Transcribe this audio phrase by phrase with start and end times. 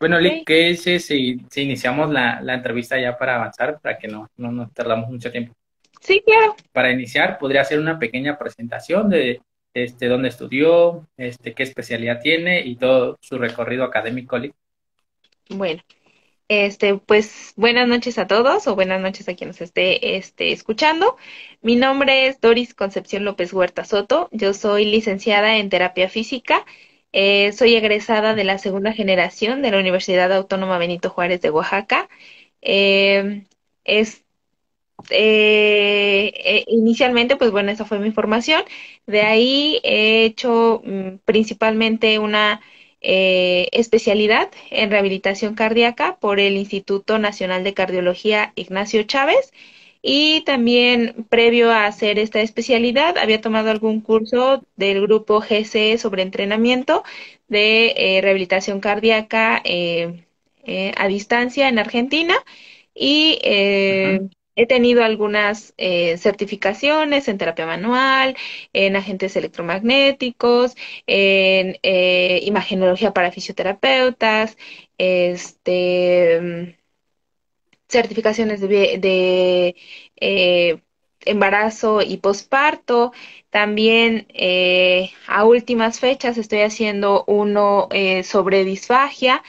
[0.00, 1.02] Bueno, Lick, ¿qué es si,
[1.50, 5.30] si iniciamos la, la, entrevista ya para avanzar, para que no, no nos tardamos mucho
[5.30, 5.54] tiempo?
[6.00, 6.56] Sí, claro.
[6.72, 9.42] Para iniciar, podría hacer una pequeña presentación de
[9.74, 14.54] este, dónde estudió, este, qué especialidad tiene y todo su recorrido académico, Lick.
[15.50, 15.82] Bueno,
[16.48, 21.18] este, pues buenas noches a todos o buenas noches a quien nos esté este, escuchando.
[21.60, 24.30] Mi nombre es Doris Concepción López Huerta Soto.
[24.32, 26.64] Yo soy licenciada en terapia física.
[27.12, 32.08] Eh, soy egresada de la segunda generación de la Universidad Autónoma Benito Juárez de Oaxaca.
[32.62, 33.46] Eh,
[33.84, 34.24] es,
[35.10, 38.62] eh, inicialmente, pues bueno, esa fue mi formación.
[39.06, 42.60] De ahí he hecho mm, principalmente una
[43.02, 49.52] especialidad en rehabilitación cardíaca por el Instituto Nacional de Cardiología Ignacio Chávez.
[50.02, 56.22] Y también, previo a hacer esta especialidad, había tomado algún curso del grupo GCE sobre
[56.22, 57.04] entrenamiento
[57.48, 60.24] de eh, rehabilitación cardíaca eh,
[60.96, 62.34] a distancia en Argentina.
[62.94, 63.38] Y
[64.56, 68.36] He tenido algunas eh, certificaciones en terapia manual,
[68.74, 74.58] en agentes electromagnéticos, en eh, imagenología para fisioterapeutas,
[74.98, 76.78] este,
[77.90, 79.76] certificaciones de,
[80.16, 80.78] eh,
[81.26, 83.12] embarazo y posparto.
[83.50, 84.26] También
[85.26, 87.88] a últimas fechas estoy haciendo uno
[88.22, 89.42] sobre disfagia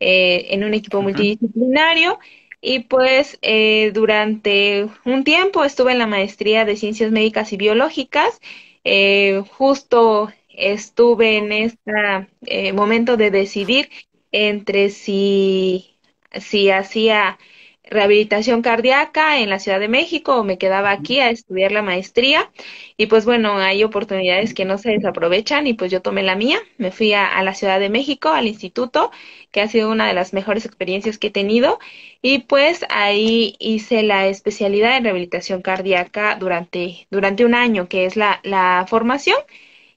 [0.00, 2.18] en un equipo multidisciplinario.
[2.66, 8.40] Y pues eh, durante un tiempo estuve en la maestría de ciencias médicas y biológicas.
[8.84, 13.90] Eh, justo estuve en este momento de decidir
[14.32, 15.98] entre si,
[16.40, 17.38] si hacía
[17.86, 22.50] rehabilitación cardíaca en la Ciudad de México o me quedaba aquí a estudiar la maestría.
[22.96, 26.58] Y pues bueno, hay oportunidades que no se desaprovechan y pues yo tomé la mía,
[26.78, 29.10] me fui a, la Ciudad de México, al instituto,
[29.52, 31.78] que ha sido una de las mejores experiencias que he tenido.
[32.22, 38.16] Y pues ahí hice la especialidad en rehabilitación cardíaca durante, durante un año, que es
[38.16, 39.36] la, la formación.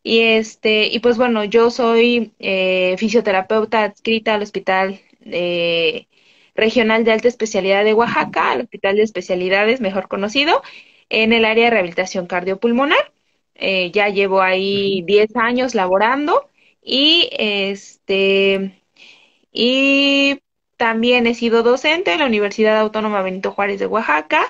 [0.03, 6.07] Y este, y pues bueno, yo soy eh, fisioterapeuta adscrita al hospital de
[6.57, 10.63] Regional de Alta Especialidad de Oaxaca, al Hospital de Especialidades, mejor conocido,
[11.09, 13.13] en el área de rehabilitación cardiopulmonar.
[13.55, 16.49] Eh, ya llevo ahí 10 años laborando
[16.83, 18.81] y este
[19.51, 20.39] y
[20.77, 24.41] también he sido docente en la Universidad Autónoma Benito Juárez de Oaxaca.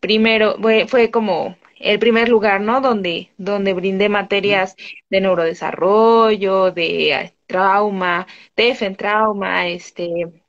[0.00, 2.80] Primero fue, fue como el primer lugar, ¿no?
[2.80, 4.76] Donde, donde brindé materias
[5.10, 10.42] de neurodesarrollo, de trauma, TF en trauma, este,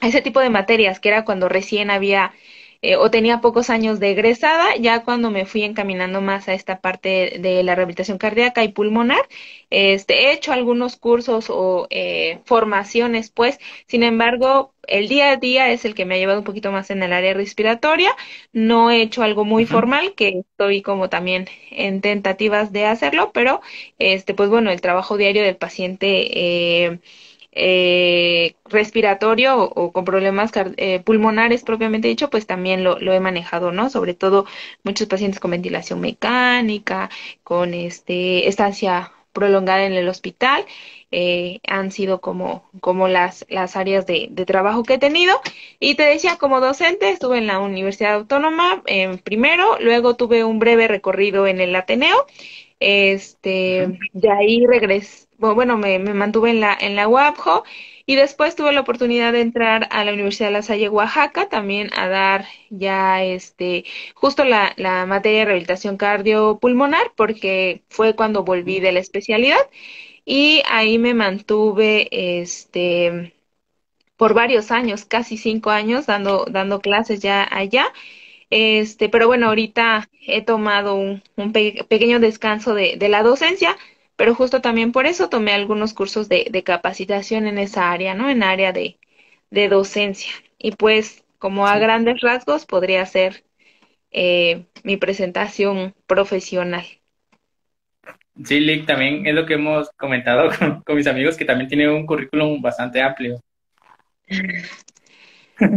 [0.00, 2.32] ese tipo de materias, que era cuando recién había
[2.86, 6.80] eh, o tenía pocos años de egresada, ya cuando me fui encaminando más a esta
[6.80, 9.26] parte de la rehabilitación cardíaca y pulmonar,
[9.70, 15.70] este, he hecho algunos cursos o eh, formaciones, pues, sin embargo, el día a día
[15.70, 18.14] es el que me ha llevado un poquito más en el área respiratoria,
[18.52, 23.62] no he hecho algo muy formal, que estoy como también en tentativas de hacerlo, pero,
[23.98, 26.98] este, pues bueno, el trabajo diario del paciente, eh,
[27.56, 33.90] eh, respiratorio o, con problemas eh, pulmonares propiamente dicho, pues también lo, he manejado, ¿no?
[33.90, 34.46] Sobre todo
[34.82, 37.10] muchos pacientes con ventilación mecánica,
[37.44, 40.64] con este estancia prolongada en el hospital,
[41.12, 45.40] eh, han sido como, como las, las áreas de, de, trabajo que he tenido.
[45.78, 48.82] Y te decía, como docente, estuve en la Universidad Autónoma
[49.22, 52.26] primero, luego tuve un breve recorrido en el Ateneo,
[52.80, 57.64] este, de ahí regresé bueno, me, me, mantuve en la, en la UAPJO
[58.06, 61.90] y después tuve la oportunidad de entrar a la Universidad de La Salle, Oaxaca, también
[61.96, 68.80] a dar ya este, justo la, la materia de rehabilitación cardiopulmonar, porque fue cuando volví
[68.80, 69.58] de la especialidad
[70.24, 72.08] y ahí me mantuve,
[72.40, 73.34] este,
[74.16, 77.86] por varios años, casi cinco años, dando, dando clases ya allá.
[78.50, 83.76] Este, pero bueno, ahorita he tomado un, un pequeño descanso de, de la docencia
[84.16, 88.30] pero justo también por eso tomé algunos cursos de, de capacitación en esa área, ¿no?
[88.30, 88.98] En área de,
[89.50, 90.32] de docencia.
[90.58, 93.44] Y pues, como a grandes rasgos, podría ser
[94.10, 96.84] eh, mi presentación profesional.
[98.44, 100.50] Sí, Lick, también es lo que hemos comentado
[100.86, 103.40] con, mis amigos, que también tiene un currículum bastante amplio.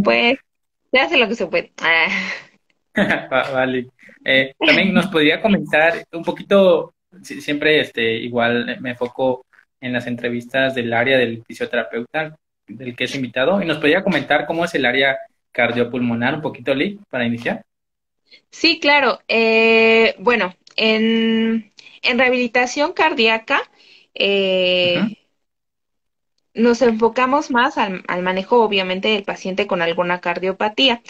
[0.03, 0.39] Pues,
[0.91, 1.71] se hace lo que se puede.
[3.29, 3.87] vale.
[4.25, 9.45] Eh, también nos podría comentar un poquito siempre este, igual me enfoco
[9.79, 14.45] en las entrevistas del área del fisioterapeuta, del que es invitado, y nos podría comentar
[14.45, 15.17] cómo es el área
[15.51, 17.63] cardiopulmonar, un poquito, Lee, para iniciar.
[18.49, 19.19] Sí, claro.
[19.27, 21.71] Eh, bueno, en,
[22.01, 23.61] en, rehabilitación cardíaca,
[24.13, 25.01] eh,
[26.57, 31.01] nos enfocamos más al, manejo, obviamente, del paciente con alguna cardiopatía.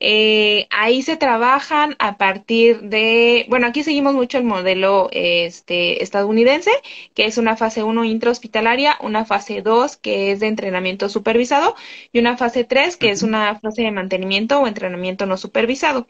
[0.00, 6.70] Eh, ahí se trabajan a partir de, bueno, aquí seguimos mucho el modelo este, estadounidense,
[7.14, 11.74] que es una fase 1 intrahospitalaria, una fase 2 que es de entrenamiento supervisado
[12.12, 16.06] y una fase 3 que es una fase de mantenimiento o entrenamiento no supervisado.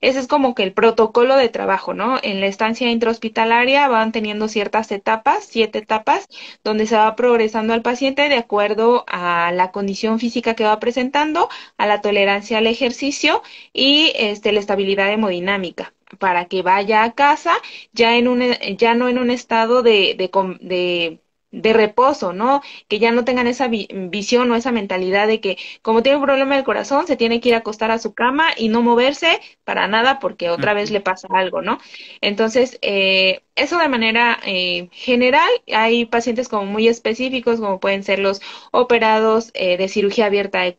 [0.00, 2.18] Ese es como que el protocolo de trabajo, ¿no?
[2.22, 6.28] En la estancia intrahospitalaria van teniendo ciertas etapas, siete etapas,
[6.64, 11.48] donde se va progresando al paciente de acuerdo a la condición física que va presentando,
[11.78, 13.42] a la tolerancia al ejercicio
[13.72, 17.52] y este, la estabilidad hemodinámica para que vaya a casa
[17.92, 18.42] ya en un
[18.78, 20.30] ya no en un estado de, de,
[20.60, 21.20] de
[21.52, 22.60] de reposo, ¿no?
[22.88, 26.54] Que ya no tengan esa visión o esa mentalidad de que como tiene un problema
[26.56, 29.86] del corazón, se tiene que ir a acostar a su cama y no moverse para
[29.88, 31.78] nada porque otra vez le pasa algo, ¿no?
[32.20, 38.18] Entonces, eh, eso de manera eh, general, hay pacientes como muy específicos, como pueden ser
[38.18, 40.76] los operados eh, de cirugía abierta, de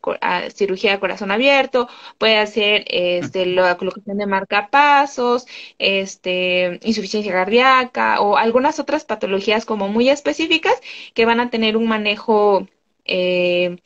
[0.54, 1.88] cirugía de corazón abierto,
[2.18, 5.46] puede ser este, la colocación de marcapasos,
[5.78, 10.80] este, insuficiencia cardíaca o algunas otras patologías como muy específicas
[11.14, 12.68] que van a tener un manejo
[13.08, 13.78] eh,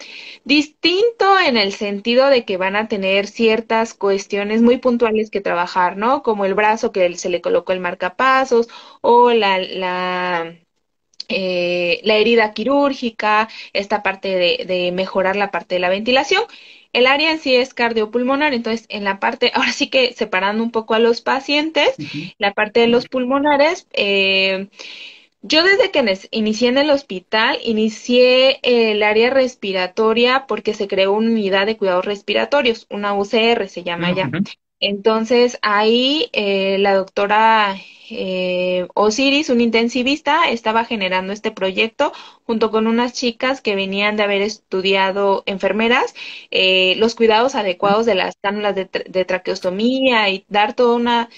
[0.45, 5.97] distinto en el sentido de que van a tener ciertas cuestiones muy puntuales que trabajar,
[5.97, 6.23] ¿no?
[6.23, 8.69] Como el brazo que se le colocó el marcapasos
[9.01, 10.57] o la, la,
[11.29, 16.43] eh, la herida quirúrgica, esta parte de, de mejorar la parte de la ventilación.
[16.93, 20.71] El área en sí es cardiopulmonar, entonces en la parte, ahora sí que separando un
[20.71, 21.97] poco a los pacientes,
[22.39, 24.69] la parte de los pulmonares, eh,
[25.43, 31.31] yo desde que inicié en el hospital, inicié el área respiratoria porque se creó una
[31.31, 34.31] unidad de cuidados respiratorios, una UCR se llama ya.
[34.79, 37.77] Entonces ahí eh, la doctora
[38.11, 42.13] eh, Osiris, un intensivista, estaba generando este proyecto
[42.45, 46.15] junto con unas chicas que venían de haber estudiado enfermeras,
[46.51, 51.29] eh, los cuidados adecuados de las cánulas de, de traqueostomía y dar toda una,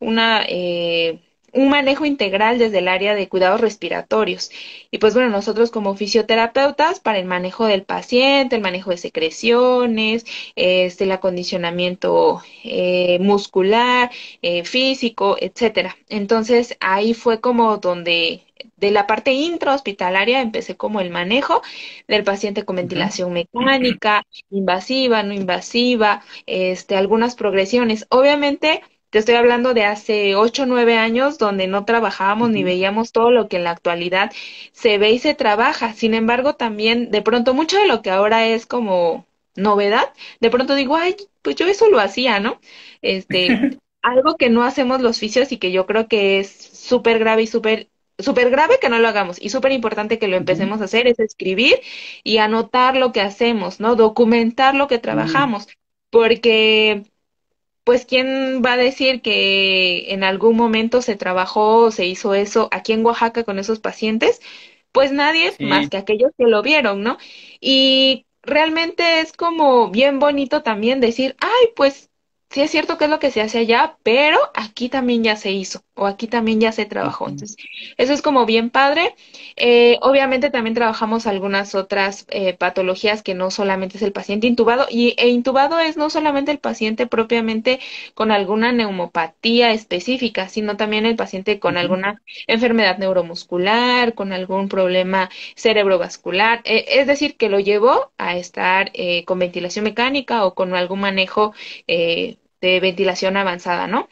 [0.00, 1.20] una eh,
[1.52, 4.50] un manejo integral desde el área de cuidados respiratorios.
[4.90, 10.24] Y pues bueno, nosotros como fisioterapeutas para el manejo del paciente, el manejo de secreciones,
[10.56, 14.10] este, el acondicionamiento eh, muscular,
[14.42, 15.96] eh, físico, etcétera.
[16.08, 18.44] Entonces ahí fue como donde
[18.76, 21.62] de la parte intrahospitalaria empecé como el manejo
[22.06, 28.06] del paciente con ventilación mecánica, invasiva, no invasiva, este, algunas progresiones.
[28.10, 33.12] Obviamente te estoy hablando de hace ocho o nueve años donde no trabajábamos ni veíamos
[33.12, 34.32] todo lo que en la actualidad
[34.72, 35.94] se ve y se trabaja.
[35.94, 39.26] Sin embargo, también de pronto mucho de lo que ahora es como
[39.56, 42.60] novedad, de pronto digo, ay, pues yo eso lo hacía, ¿no?
[43.02, 47.42] Este, algo que no hacemos los fisios y que yo creo que es súper grave
[47.42, 47.88] y súper
[48.18, 51.20] súper grave que no lo hagamos y súper importante que lo empecemos a hacer es
[51.20, 51.80] escribir
[52.24, 53.94] y anotar lo que hacemos, ¿no?
[53.94, 55.68] Documentar lo que trabajamos,
[56.10, 57.04] porque
[57.88, 62.68] pues quién va a decir que en algún momento se trabajó o se hizo eso
[62.70, 64.42] aquí en Oaxaca con esos pacientes,
[64.92, 67.16] pues nadie más que aquellos que lo vieron, ¿no?
[67.62, 72.10] Y realmente es como bien bonito también decir, ay, pues
[72.50, 75.52] sí es cierto que es lo que se hace allá, pero aquí también ya se
[75.52, 77.28] hizo o aquí también ya se trabajó.
[77.28, 77.56] Entonces,
[77.96, 79.14] eso es como bien padre.
[79.56, 84.86] Eh, obviamente también trabajamos algunas otras eh, patologías que no solamente es el paciente intubado
[84.88, 87.80] y e intubado es no solamente el paciente propiamente
[88.14, 95.30] con alguna neumopatía específica, sino también el paciente con alguna enfermedad neuromuscular, con algún problema
[95.56, 96.60] cerebrovascular.
[96.64, 98.92] Eh, es decir, que lo llevó a estar
[99.26, 101.52] con ventilación mecánica o con algún manejo
[102.60, 104.08] de ventilación avanzada, ¿no?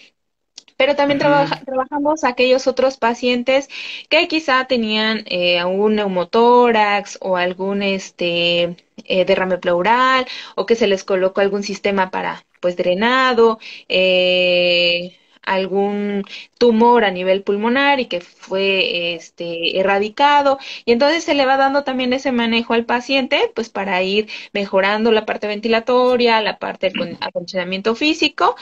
[0.76, 3.68] Pero también trabajamos aquellos otros pacientes
[4.10, 10.86] que quizá tenían eh, algún neumotórax o algún este eh, derrame pleural o que se
[10.86, 16.24] les colocó algún sistema para pues drenado, eh, algún
[16.58, 20.58] tumor a nivel pulmonar y que fue este erradicado.
[20.84, 25.12] Y entonces se le va dando también ese manejo al paciente pues para ir mejorando
[25.12, 28.56] la parte ventilatoria, la parte del acondicionamiento físico.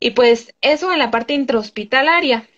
[0.00, 2.48] Y pues eso en la parte intrahospitalaria.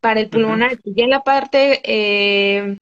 [0.00, 2.78] Para el pulmonar y ya en la parte eh,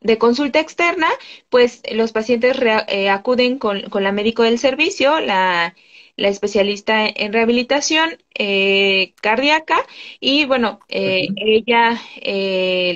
[0.00, 1.06] de consulta externa,
[1.50, 2.56] pues los pacientes
[2.88, 5.74] eh, acuden con, con, la médico del servicio, la,
[6.18, 9.78] la especialista en rehabilitación eh, cardíaca
[10.20, 11.98] y bueno, ella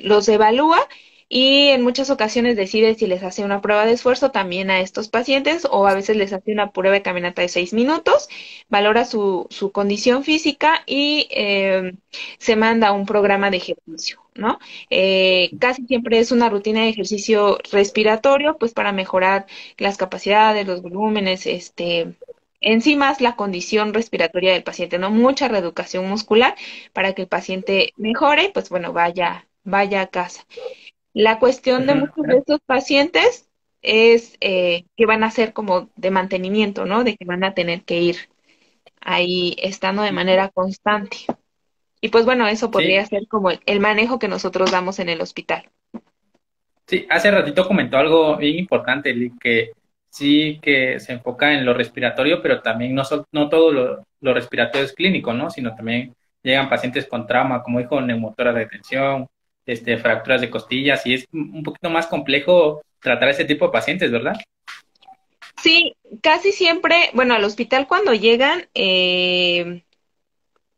[0.05, 0.87] los evalúa
[1.35, 5.09] y en muchas ocasiones decide si les hace una prueba de esfuerzo también a estos
[5.09, 8.29] pacientes o a veces les hace una prueba de caminata de seis minutos,
[8.69, 11.95] valora su, su condición física y eh,
[12.38, 14.21] se manda un programa de ejercicio.
[14.35, 14.59] ¿no?
[14.91, 19.47] Eh, casi siempre es una rutina de ejercicio respiratorio, pues para mejorar
[19.79, 22.12] las capacidades, los volúmenes, este,
[22.62, 25.11] en sí más la condición respiratoria del paciente, ¿no?
[25.11, 26.54] Mucha reeducación muscular
[26.92, 30.47] para que el paciente mejore, pues bueno, vaya, vaya a casa.
[31.12, 33.49] La cuestión de muchos de estos pacientes
[33.83, 37.04] es eh, que van a ser como de mantenimiento, ¿no?
[37.04, 38.16] De que van a tener que ir
[39.00, 41.19] ahí estando de manera constante.
[42.00, 45.69] Y pues bueno, eso podría ser como el, manejo que nosotros damos en el hospital.
[46.87, 49.73] Sí, hace ratito comentó algo bien importante, que
[50.12, 53.02] sí que se enfoca en lo respiratorio, pero también no,
[53.33, 53.73] no todo
[54.21, 55.50] lo, respiratorio es clínico, ¿no?
[55.50, 59.26] Sino también llegan pacientes con trauma, como dijo, neumotora de tensión,
[59.64, 64.12] este, fracturas de costillas, y es un poquito más complejo tratar ese tipo de pacientes,
[64.12, 64.37] ¿verdad?
[65.62, 69.83] Sí, casi siempre, bueno, al hospital cuando llegan, eh,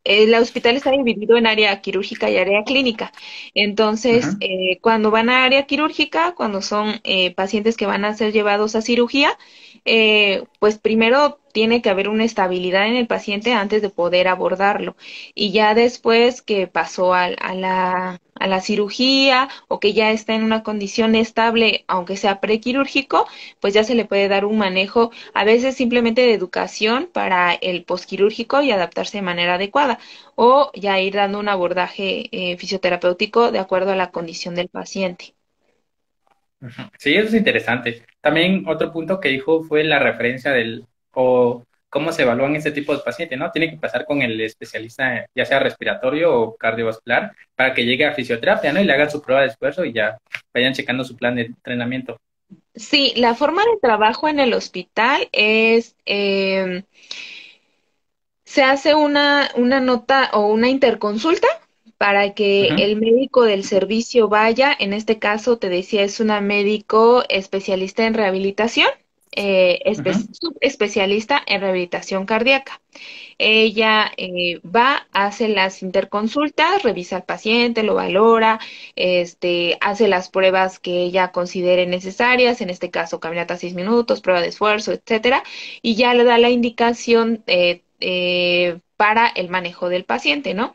[0.04, 3.12] el hospital está dividido en área quirúrgica y área clínica.
[3.54, 8.32] Entonces, eh, cuando van a área quirúrgica, cuando son eh, pacientes que van a ser
[8.32, 9.36] llevados a cirugía,
[9.84, 14.96] eh, pues primero tiene que haber una estabilidad en el paciente antes de poder abordarlo.
[15.34, 20.42] Y ya después que pasó a, la, a la cirugía o que ya está en
[20.44, 23.26] una condición estable, aunque sea prequirúrgico,
[23.60, 27.84] pues ya se le puede dar un manejo, a veces simplemente de educación para el
[27.84, 29.98] posquirúrgico y adaptarse de manera adecuada,
[30.34, 35.34] o ya ir dando un abordaje eh, fisioterapéutico de acuerdo a la condición del paciente.
[36.98, 38.02] Sí, eso es interesante.
[38.20, 41.62] También otro punto que dijo fue la referencia del o
[41.94, 43.52] cómo se evalúan este tipo de pacientes, ¿no?
[43.52, 48.12] Tiene que pasar con el especialista, ya sea respiratorio o cardiovascular, para que llegue a
[48.12, 48.80] fisioterapia, ¿no?
[48.80, 50.18] Y le hagan su prueba de esfuerzo y ya
[50.52, 52.16] vayan checando su plan de entrenamiento.
[52.74, 56.82] Sí, la forma de trabajo en el hospital es, em,
[58.44, 61.46] se hace una, una nota o una interconsulta
[62.04, 67.24] para que el médico del servicio vaya, en este caso te decía, es una médico
[67.30, 68.88] especialista en rehabilitación
[69.32, 69.80] eh,
[70.60, 72.82] especialista en rehabilitación cardíaca.
[73.38, 78.60] Ella eh, va, hace las interconsultas, revisa al paciente, lo valora,
[78.96, 84.42] este, hace las pruebas que ella considere necesarias, en este caso caminata seis minutos, prueba
[84.42, 85.42] de esfuerzo, etcétera,
[85.80, 87.80] y ya le da la indicación eh
[89.04, 90.72] para el manejo del paciente, ¿no?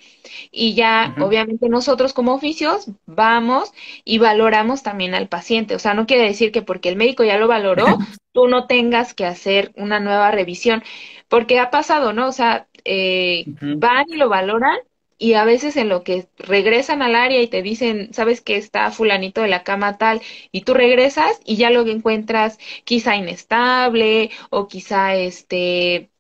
[0.52, 3.74] Y ya, obviamente, nosotros como oficios vamos
[4.06, 5.74] y valoramos también al paciente.
[5.74, 7.86] O sea, no quiere decir que porque el médico ya lo valoró,
[8.32, 10.84] tú no tengas que hacer una nueva revisión,
[11.28, 12.28] porque ha pasado, ¿no?
[12.28, 14.78] O sea, eh, van y lo valoran
[15.18, 18.92] y a veces en lo que regresan al área y te dicen, sabes que está
[18.92, 20.22] fulanito de la cama tal,
[20.52, 26.12] y tú regresas y ya lo encuentras quizá inestable o quizá este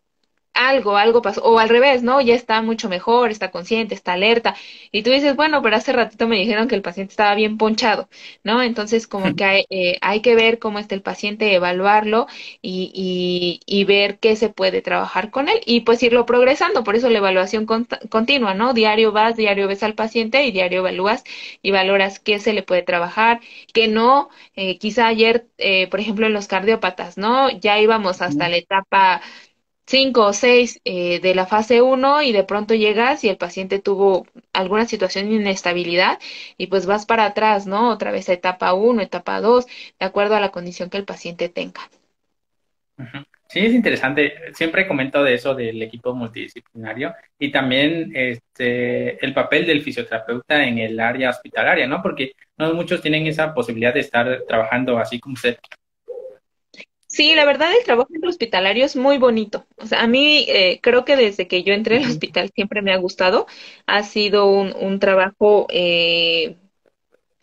[0.53, 2.21] algo, algo pasó, o al revés, ¿no?
[2.21, 4.55] Ya está mucho mejor, está consciente, está alerta,
[4.91, 8.09] y tú dices, bueno, pero hace ratito me dijeron que el paciente estaba bien ponchado,
[8.43, 8.61] ¿no?
[8.61, 12.27] Entonces, como que hay, eh, hay, que ver cómo está el paciente, evaluarlo
[12.61, 16.95] y, y, y, ver qué se puede trabajar con él y pues irlo progresando, por
[16.95, 17.65] eso la evaluación
[18.09, 18.73] continua, ¿no?
[18.73, 21.23] Diario vas, diario ves al paciente y diario evalúas
[21.61, 23.39] y valoras qué se le puede trabajar,
[23.73, 27.49] qué no, eh, quizá ayer, eh, por ejemplo, en los cardiópatas, ¿no?
[27.49, 29.21] Ya íbamos hasta la etapa
[29.89, 33.79] cinco o seis eh, de la fase 1 y de pronto llegas y el paciente
[33.79, 36.19] tuvo alguna situación de inestabilidad
[36.57, 37.89] y pues vas para atrás, ¿no?
[37.89, 39.65] Otra vez a etapa 1, etapa 2,
[39.99, 41.81] de acuerdo a la condición que el paciente tenga.
[43.47, 44.53] Sí, es interesante.
[44.53, 50.77] Siempre comento de eso del equipo multidisciplinario y también este, el papel del fisioterapeuta en
[50.77, 52.03] el área hospitalaria, ¿no?
[52.03, 55.57] Porque no muchos tienen esa posibilidad de estar trabajando así como usted
[57.11, 59.65] Sí, la verdad el trabajo en el hospitalario es muy bonito.
[59.77, 62.93] O sea, a mí eh, creo que desde que yo entré al hospital siempre me
[62.93, 63.47] ha gustado.
[63.87, 66.55] Ha sido un, un trabajo, eh,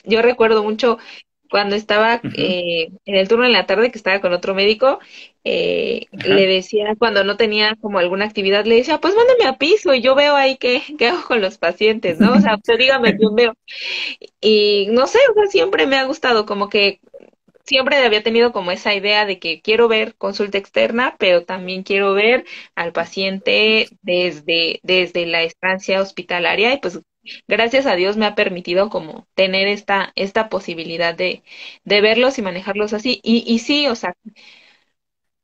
[0.04, 0.99] yo recuerdo mucho
[1.50, 5.00] cuando estaba eh, en el turno en la tarde que estaba con otro médico,
[5.44, 9.94] eh, le decía cuando no tenía como alguna actividad, le decía, pues mándame a piso
[9.94, 12.35] y yo veo ahí qué, qué hago con los pacientes, ¿no?
[12.35, 13.54] O sea, usted dígame quién veo.
[14.40, 17.00] Y no sé, o sea, siempre me ha gustado como que
[17.66, 22.14] siempre había tenido como esa idea de que quiero ver consulta externa, pero también quiero
[22.14, 22.44] ver
[22.75, 27.00] al paciente desde, desde la estancia hospitalaria y pues
[27.49, 31.42] gracias a Dios me ha permitido como tener esta, esta posibilidad de,
[31.85, 33.20] de verlos y manejarlos así.
[33.23, 34.14] Y, y sí, o sea,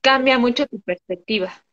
[0.00, 1.64] cambia mucho tu perspectiva.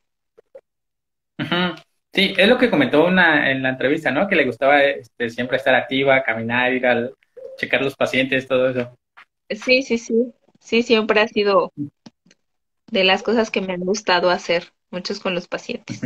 [2.12, 4.28] Sí, es lo que comentó una en la entrevista, ¿no?
[4.28, 7.14] Que le gustaba este, siempre estar activa, caminar, ir al,
[7.58, 8.96] checar los pacientes, todo eso.
[9.50, 10.34] Sí, sí, sí.
[10.60, 11.72] Sí, siempre ha sido
[12.92, 16.02] de las cosas que me han gustado hacer, muchos con los pacientes.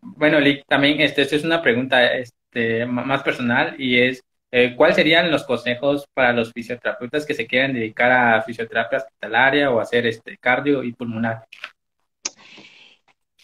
[0.00, 4.96] Bueno, Lick, también este, esta es una pregunta este, más personal y es, eh, ¿cuáles
[4.96, 10.06] serían los consejos para los fisioterapeutas que se quieran dedicar a fisioterapia hospitalaria o hacer
[10.06, 11.44] este cardio y pulmonar?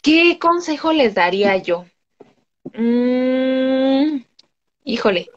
[0.02, 1.86] ¿Qué consejo les daría yo?
[2.72, 4.22] Mm,
[4.84, 5.30] híjole,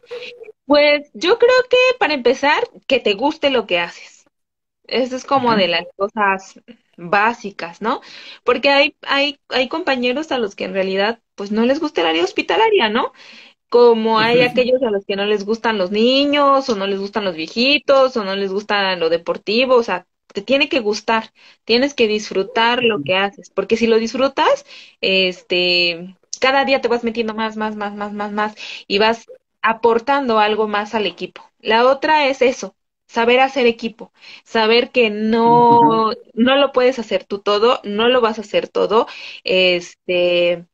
[0.66, 4.17] pues yo creo que para empezar, que te guste lo que haces.
[4.88, 6.60] Eso es como de las cosas
[6.96, 8.00] básicas, ¿no?
[8.44, 12.08] Porque hay, hay, hay compañeros a los que en realidad pues no les gusta el
[12.08, 13.12] área hospitalaria, ¿no?
[13.70, 17.24] Como hay aquellos a los que no les gustan los niños, o no les gustan
[17.24, 21.32] los viejitos, o no les gusta lo deportivo, o sea, te tiene que gustar,
[21.64, 24.66] tienes que disfrutar lo que haces, porque si lo disfrutas,
[25.02, 28.54] este, cada día te vas metiendo más, más, más, más, más, más,
[28.86, 29.26] y vas
[29.62, 31.42] aportando algo más al equipo.
[31.60, 32.76] La otra es eso,
[33.08, 34.12] saber hacer equipo,
[34.44, 39.06] saber que no, no lo puedes hacer tú todo, no lo vas a hacer todo,
[39.44, 40.66] este,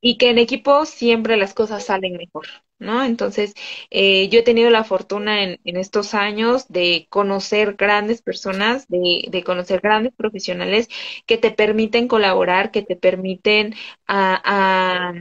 [0.00, 2.46] y que en equipo siempre las cosas salen mejor,
[2.78, 3.04] ¿no?
[3.04, 3.54] Entonces,
[3.90, 9.26] eh, yo he tenido la fortuna en, en, estos años de conocer grandes personas, de,
[9.30, 10.88] de, conocer grandes profesionales
[11.26, 13.74] que te permiten colaborar, que te permiten
[14.06, 15.14] a, a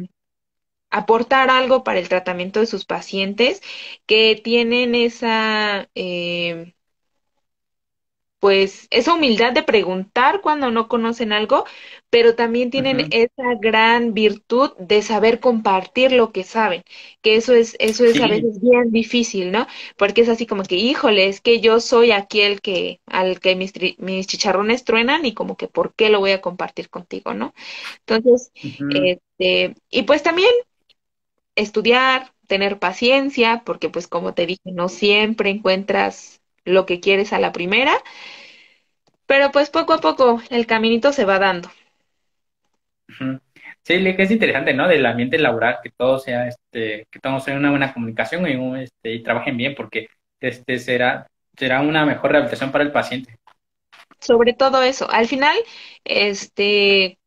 [0.91, 3.61] aportar algo para el tratamiento de sus pacientes,
[4.05, 6.73] que tienen esa, eh,
[8.39, 11.63] pues, esa humildad de preguntar cuando no conocen algo,
[12.09, 16.83] pero también tienen esa gran virtud de saber compartir lo que saben,
[17.21, 19.67] que eso es, eso es a veces bien difícil, ¿no?
[19.95, 23.73] Porque es así como que, híjole, es que yo soy aquel que, al que mis,
[23.99, 27.53] mis chicharrones truenan y como que, ¿por qué lo voy a compartir contigo, no?
[28.07, 28.51] Entonces,
[28.89, 30.49] este, y pues también
[31.61, 37.39] estudiar, tener paciencia, porque pues como te dije, no siempre encuentras lo que quieres a
[37.39, 37.93] la primera,
[39.25, 41.69] pero pues poco a poco el caminito se va dando.
[43.83, 44.87] Sí, que es interesante, ¿no?
[44.87, 49.13] Del ambiente laboral, que todo sea, este, que todos sea una buena comunicación y, este,
[49.13, 50.07] y trabajen bien, porque
[50.39, 51.27] este será,
[51.57, 53.37] será una mejor rehabilitación para el paciente.
[54.19, 55.09] Sobre todo eso.
[55.09, 55.55] Al final,
[56.03, 57.17] este,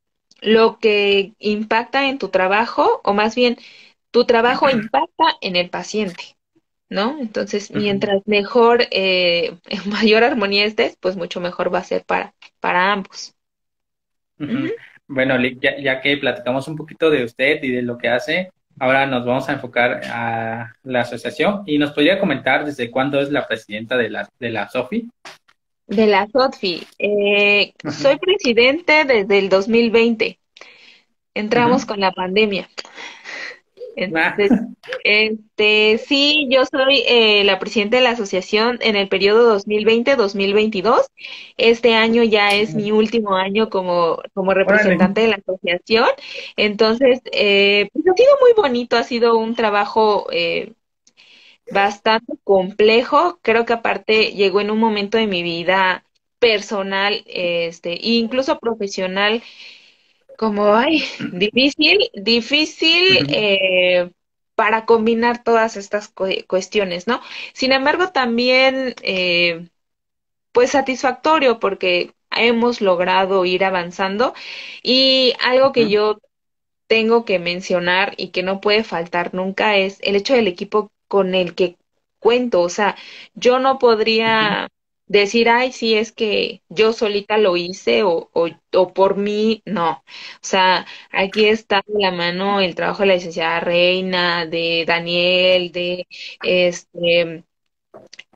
[0.40, 3.56] lo que impacta en tu trabajo, o más bien,
[4.14, 6.36] tu trabajo impacta en el paciente,
[6.88, 7.18] ¿no?
[7.20, 12.92] Entonces, mientras mejor, eh, mayor armonía estés, pues mucho mejor va a ser para, para
[12.92, 13.34] ambos.
[15.08, 19.04] Bueno, ya, ya, que platicamos un poquito de usted y de lo que hace, ahora
[19.04, 23.48] nos vamos a enfocar a la asociación y nos podría comentar desde cuándo es la
[23.48, 25.10] presidenta de la, de la SOFI.
[25.88, 26.86] De la SOFI.
[27.00, 30.38] Eh, soy presidente desde el 2020.
[31.34, 32.68] Entramos con la pandemia.
[33.96, 34.50] Entonces,
[35.04, 41.02] este, sí, yo soy eh, la presidenta de la asociación en el periodo 2020-2022.
[41.56, 46.08] Este año ya es mi último año como, como representante de la asociación.
[46.56, 50.72] Entonces, eh, pues ha sido muy bonito, ha sido un trabajo eh,
[51.70, 53.38] bastante complejo.
[53.42, 56.04] Creo que aparte llegó en un momento de mi vida
[56.38, 59.42] personal, este, e incluso profesional
[60.38, 64.10] como, ay, difícil, difícil eh,
[64.54, 66.12] para combinar todas estas
[66.46, 67.20] cuestiones, ¿no?
[67.52, 69.68] Sin embargo, también, eh,
[70.52, 74.34] pues satisfactorio porque hemos logrado ir avanzando.
[74.82, 76.18] Y algo que yo
[76.86, 81.34] tengo que mencionar y que no puede faltar nunca es el hecho del equipo con
[81.34, 81.76] el que
[82.18, 82.96] cuento, o sea,
[83.34, 84.68] yo no podría
[85.06, 89.90] decir, ay, sí, es que yo solita lo hice o, o, o, por mí, no.
[89.92, 90.02] O
[90.42, 96.06] sea, aquí está de la mano el trabajo de la licenciada Reina, de Daniel, de
[96.42, 97.44] este,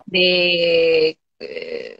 [0.06, 1.98] de, eh,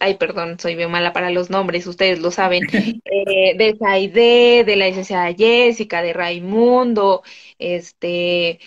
[0.00, 2.64] ay, perdón, soy bien mala para los nombres, ustedes lo saben,
[3.06, 7.22] eh, de Saide, de la licenciada Jessica, de Raimundo,
[7.58, 8.60] este,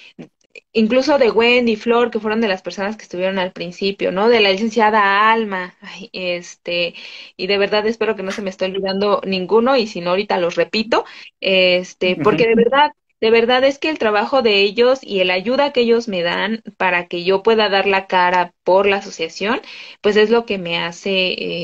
[0.74, 4.30] incluso de Wendy, Flor, que fueron de las personas que estuvieron al principio, ¿no?
[4.30, 5.76] De la licenciada Alma,
[6.14, 6.96] este,
[7.38, 10.38] y de verdad espero que no se me esté olvidando ninguno, y si no, ahorita
[10.40, 11.06] los repito,
[11.40, 15.72] este, porque de verdad, de verdad es que el trabajo de ellos y la ayuda
[15.74, 19.62] que ellos me dan para que yo pueda dar la cara por la asociación,
[20.02, 21.12] pues es lo que me hace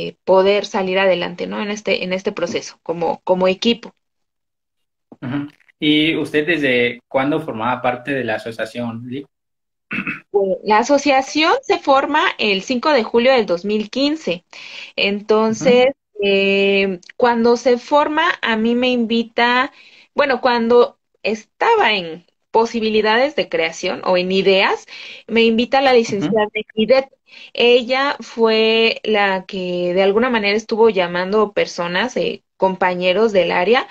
[0.08, 1.62] eh, poder salir adelante, ¿no?
[1.62, 3.94] En este, en este proceso, como, como equipo.
[5.80, 9.08] ¿Y usted desde cuándo formaba parte de la asociación,
[10.32, 14.44] pues, La asociación se forma el 5 de julio del 2015.
[14.96, 15.88] Entonces,
[16.22, 19.72] eh, cuando se forma, a mí me invita,
[20.16, 24.86] bueno, cuando estaba en posibilidades de creación o en ideas,
[25.28, 27.08] me invita la licenciada Idet.
[27.54, 33.88] Ella fue la que de alguna manera estuvo llamando personas, eh, compañeros del área,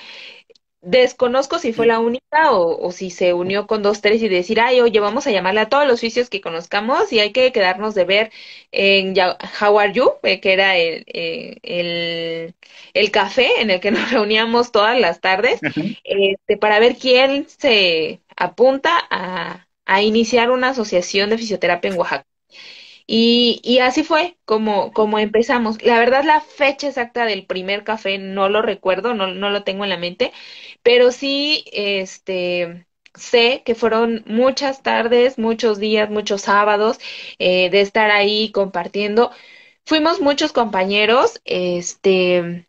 [0.88, 4.80] Desconozco si fue la única o, si se unió con dos, tres y decir, ay,
[4.80, 8.04] oye, vamos a llamarle a todos los oficios que conozcamos y hay que quedarnos de
[8.04, 8.30] ver
[8.70, 9.12] en
[9.60, 12.54] How Are You, eh, que era el, eh, el,
[12.94, 15.60] el, café en el que nos reuníamos todas las tardes,
[16.04, 22.26] este, para ver quién se apunta a, a iniciar una asociación de fisioterapia en Oaxaca.
[23.08, 25.82] Y, y así fue como, como empezamos.
[25.82, 29.84] La verdad, la fecha exacta del primer café no lo recuerdo, no, no lo tengo
[29.84, 30.32] en la mente,
[30.82, 36.98] pero sí, este, sé que fueron muchas tardes, muchos días, muchos sábados
[37.38, 39.30] eh, de estar ahí compartiendo.
[39.84, 42.66] Fuimos muchos compañeros, este,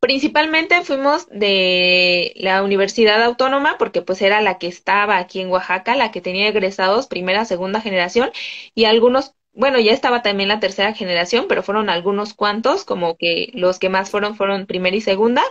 [0.00, 5.94] principalmente fuimos de la Universidad Autónoma, porque pues era la que estaba aquí en Oaxaca,
[5.96, 8.30] la que tenía egresados primera, segunda generación,
[8.74, 13.50] y algunos, bueno, ya estaba también la tercera generación, pero fueron algunos cuantos, como que
[13.54, 15.42] los que más fueron fueron primera y segunda.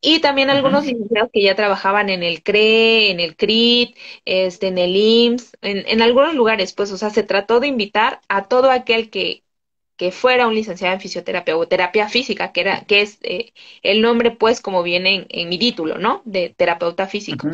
[0.00, 4.78] Y también algunos licenciados que ya trabajaban en el CRE, en el CRIT, este, en
[4.78, 8.70] el IMSS, en, en algunos lugares, pues, o sea, se trató de invitar a todo
[8.70, 9.42] aquel que
[9.98, 14.00] que fuera un licenciado en fisioterapia o terapia física, que era, que es eh, el
[14.00, 16.22] nombre, pues, como viene en, mi título, ¿no?
[16.24, 17.48] De terapeuta físico.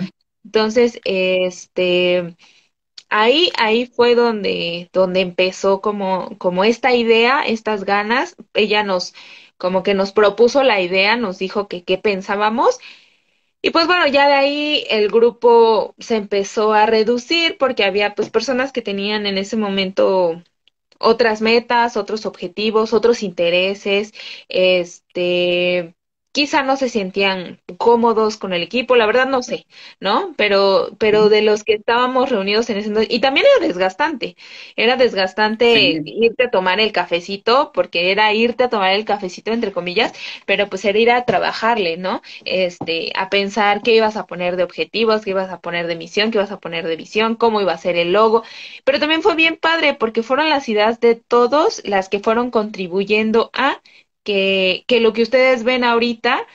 [0.45, 2.37] Entonces, este,
[3.09, 8.37] ahí, ahí fue donde, donde empezó como, como esta idea, estas ganas.
[8.53, 9.15] Ella nos,
[9.57, 12.79] como que nos propuso la idea, nos dijo que qué pensábamos.
[13.63, 18.29] Y pues bueno, ya de ahí el grupo se empezó a reducir porque había pues
[18.29, 20.43] personas que tenían en ese momento
[21.05, 24.13] otras metas, otros objetivos, otros intereses,
[24.49, 25.95] este,
[26.35, 29.67] quizá no se sentían cómodos con el equipo, la verdad no sé,
[30.01, 30.35] ¿no?
[30.37, 34.37] Pero, pero de los que estábamos reunidos en ese entonces, y también era desgastante,
[34.75, 39.71] era desgastante irte a tomar el cafecito, porque era irte a tomar el cafecito, entre
[39.73, 40.13] comillas,
[40.45, 42.21] pero pues era ir a trabajarle, ¿no?
[42.45, 46.33] Este, a pensar qué ibas a poner de objetivos, qué ibas a poner de misión,
[46.33, 48.43] qué ibas a poner de visión, cómo iba a ser el logo,
[48.83, 53.51] pero también fue bien padre, porque fueron las ideas de todos las que fueron contribuyendo
[53.53, 53.81] a
[54.25, 56.47] que, que lo que ustedes ven ahorita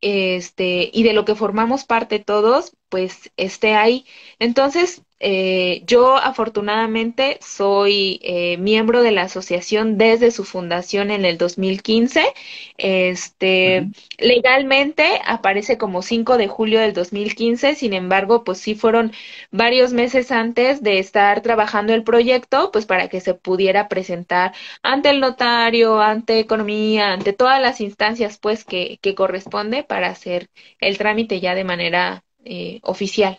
[0.00, 4.06] este, y de lo que formamos parte todos, pues esté ahí.
[4.38, 11.38] Entonces, eh, yo afortunadamente soy eh, miembro de la asociación desde su fundación en el
[11.38, 12.32] 2015.
[12.76, 19.12] Este, legalmente aparece como 5 de julio del 2015, sin embargo, pues sí fueron
[19.50, 24.52] varios meses antes de estar trabajando el proyecto, pues para que se pudiera presentar
[24.82, 30.48] ante el notario, ante economía, ante todas las instancias pues que, que corresponde para hacer
[30.80, 33.38] el trámite ya de manera eh, oficial.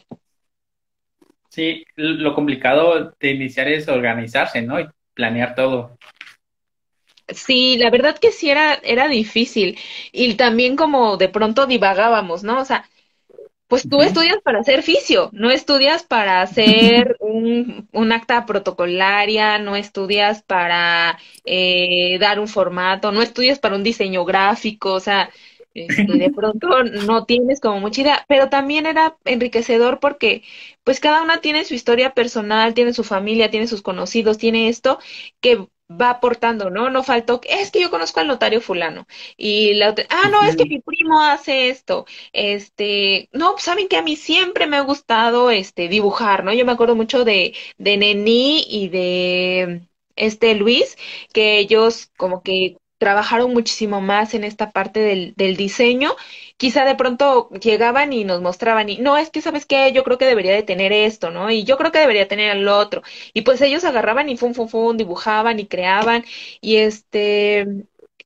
[1.58, 4.80] Sí, lo complicado de iniciar es organizarse, ¿no?
[4.80, 5.98] Y planear todo.
[7.30, 9.76] Sí, la verdad que sí era, era difícil.
[10.12, 12.62] Y también como de pronto divagábamos, ¿no?
[12.62, 12.88] O sea,
[13.68, 19.76] pues tú estudias para hacer fisio, no estudias para hacer un, un acta protocolaria, no
[19.76, 25.32] estudias para eh, dar un formato, no estudias para un diseño gráfico, o sea,
[25.78, 30.44] este, de pronto no tienes como mucha idea, pero también era enriquecedor porque
[30.84, 35.00] pues cada una tiene su historia personal, tiene su familia, tiene sus conocidos, tiene esto
[35.42, 36.90] que va aportando, ¿no?
[36.90, 40.56] No faltó, es que yo conozco al notario fulano y la otra, ah, no, es
[40.58, 44.82] que mi primo hace esto, este, no, pues saben que a mí siempre me ha
[44.82, 46.54] gustado, este, dibujar, ¿no?
[46.54, 50.98] Yo me acuerdo mucho de, de Není y de este Luis,
[51.34, 56.12] que ellos como que trabajaron muchísimo más en esta parte del, del diseño,
[56.58, 60.18] quizá de pronto llegaban y nos mostraban y no, es que sabes qué, yo creo
[60.18, 61.52] que debería de tener esto, ¿no?
[61.52, 63.02] Y yo creo que debería tener lo otro.
[63.34, 66.24] Y pues ellos agarraban y fum, fum, fum, dibujaban y creaban
[66.62, 67.66] y este,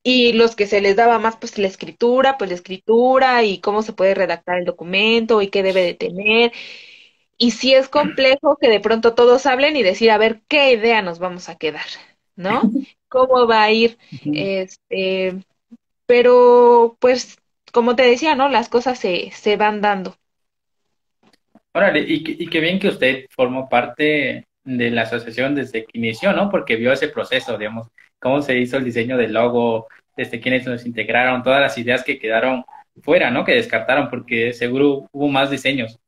[0.02, 3.82] y los que se les daba más pues la escritura, pues la escritura y cómo
[3.82, 6.52] se puede redactar el documento y qué debe de tener.
[7.38, 11.02] Y si es complejo que de pronto todos hablen y decir, a ver, ¿qué idea
[11.02, 11.86] nos vamos a quedar?
[12.36, 12.70] ¿No?
[13.12, 13.98] cómo va a ir.
[14.24, 15.36] Este,
[16.06, 17.36] pero pues,
[17.72, 18.48] como te decía, ¿no?
[18.48, 20.16] Las cosas se, se van dando.
[21.74, 26.32] Órale, y, y qué bien que usted formó parte de la asociación desde que inició,
[26.32, 26.50] ¿no?
[26.50, 30.86] Porque vio ese proceso, digamos, cómo se hizo el diseño del logo, desde quienes nos
[30.86, 32.64] integraron, todas las ideas que quedaron
[33.02, 33.44] fuera, ¿no?
[33.44, 35.98] Que descartaron, porque seguro hubo más diseños.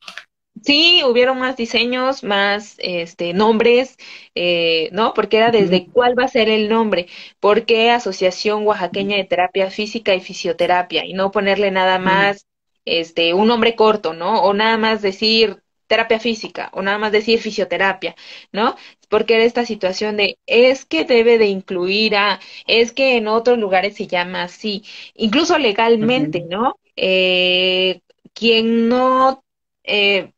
[0.64, 3.98] Sí, hubieron más diseños, más este, nombres,
[4.34, 5.12] eh, ¿no?
[5.12, 7.06] Porque era desde cuál va a ser el nombre,
[7.38, 12.46] por qué Asociación Oaxaqueña de Terapia Física y Fisioterapia, y no ponerle nada más
[12.86, 14.42] este, un nombre corto, ¿no?
[14.42, 18.14] O nada más decir terapia física o nada más decir fisioterapia,
[18.52, 18.74] ¿no?
[19.10, 23.58] Porque era esta situación de es que debe de incluir a, es que en otros
[23.58, 24.82] lugares se llama así,
[25.14, 26.78] incluso legalmente, ¿no?
[26.96, 28.00] Eh,
[28.32, 29.44] quien no,
[29.84, 30.32] eh,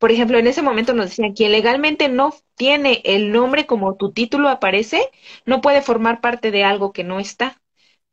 [0.00, 4.12] por ejemplo, en ese momento nos decían, quien legalmente no tiene el nombre como tu
[4.12, 5.10] título aparece,
[5.46, 7.60] no puede formar parte de algo que no está.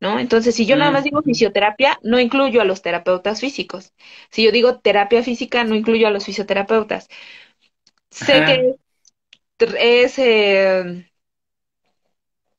[0.02, 0.20] ¿no?
[0.20, 3.94] Entonces, si yo nada más digo fisioterapia, no incluyo a los terapeutas físicos.
[4.32, 7.08] Si yo digo terapia física, no incluyo a los fisioterapeutas.
[8.12, 8.76] Sé que
[9.80, 11.10] es, eh,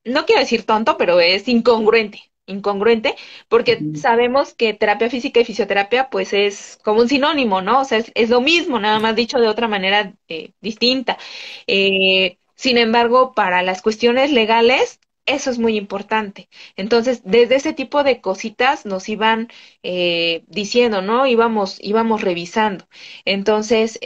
[0.03, 3.15] no quiero decir tonto, pero es incongruente, incongruente,
[3.47, 7.81] porque sabemos que terapia física y fisioterapia, pues es como un sinónimo, ¿no?
[7.81, 11.17] O sea, es, lo mismo, nada más dicho de otra manera eh, distinta.
[11.67, 16.49] Eh, sin embargo, para las cuestiones legales, eso es muy importante.
[16.75, 19.49] Entonces, desde ese tipo de cositas nos iban
[19.83, 21.27] eh, diciendo, ¿no?
[21.27, 22.87] Íbamos, íbamos revisando.
[23.25, 23.99] Entonces,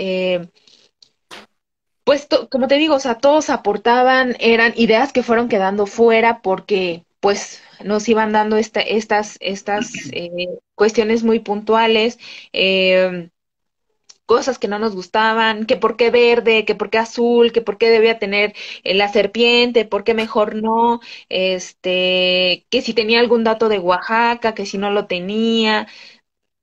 [2.03, 7.05] pues, como te digo, o sea, todos aportaban, eran ideas que fueron quedando fuera porque,
[7.23, 12.19] pues, nos iban dando esta, estas, estas eh, cuestiones muy puntuales.
[12.51, 13.29] Eh,
[14.25, 17.77] cosas que no nos gustaban, que por qué verde, que por qué azul, que por
[17.77, 23.43] qué debía tener eh, la serpiente, por qué mejor no, este, que si tenía algún
[23.45, 25.87] dato de Oaxaca, que si no lo tenía,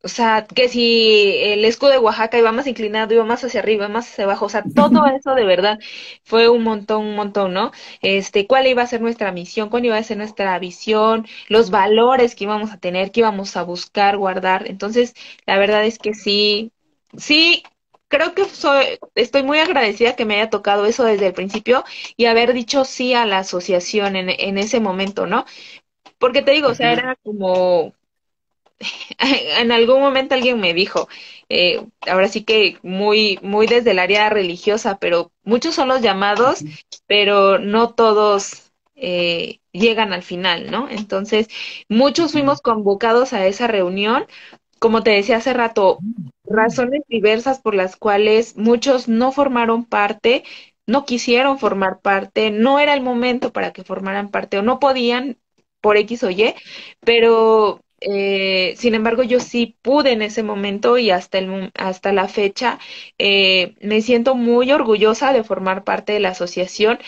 [0.03, 3.89] o sea, que si el escudo de Oaxaca iba más inclinado, iba más hacia arriba,
[3.89, 5.79] más hacia abajo, o sea, todo eso de verdad
[6.25, 7.71] fue un montón, un montón, ¿no?
[8.03, 12.35] Este, cuál iba a ser nuestra misión, cuál iba a ser nuestra visión, los valores
[12.35, 14.69] que íbamos a tener, que íbamos a buscar, guardar.
[14.69, 15.15] Entonces,
[15.47, 16.73] la verdad es que sí,
[17.17, 17.63] sí,
[18.09, 21.85] creo que soy, estoy muy agradecida que me haya tocado eso desde el principio
[22.17, 25.45] y haber dicho sí a la asociación en, en ese momento, ¿no?
[26.19, 27.95] Porque te digo, o sea, era como,
[29.59, 31.09] en algún momento alguien me dijo,
[31.49, 36.65] eh, ahora sí que muy, muy desde el área religiosa, pero muchos son los llamados,
[37.07, 40.89] pero no todos eh, llegan al final, ¿no?
[40.89, 41.49] Entonces,
[41.89, 44.27] muchos fuimos convocados a esa reunión,
[44.79, 45.99] como te decía hace rato,
[46.45, 50.45] razones diversas por las cuales muchos no formaron parte,
[50.87, 55.39] no quisieron formar parte, no era el momento para que formaran parte o no podían
[55.81, 56.55] por X o Y,
[57.01, 62.29] pero eh, sin embargo yo sí pude en ese momento y hasta, el, hasta la
[62.29, 62.79] fecha
[63.19, 66.99] eh, me siento muy orgullosa de formar parte de la asociación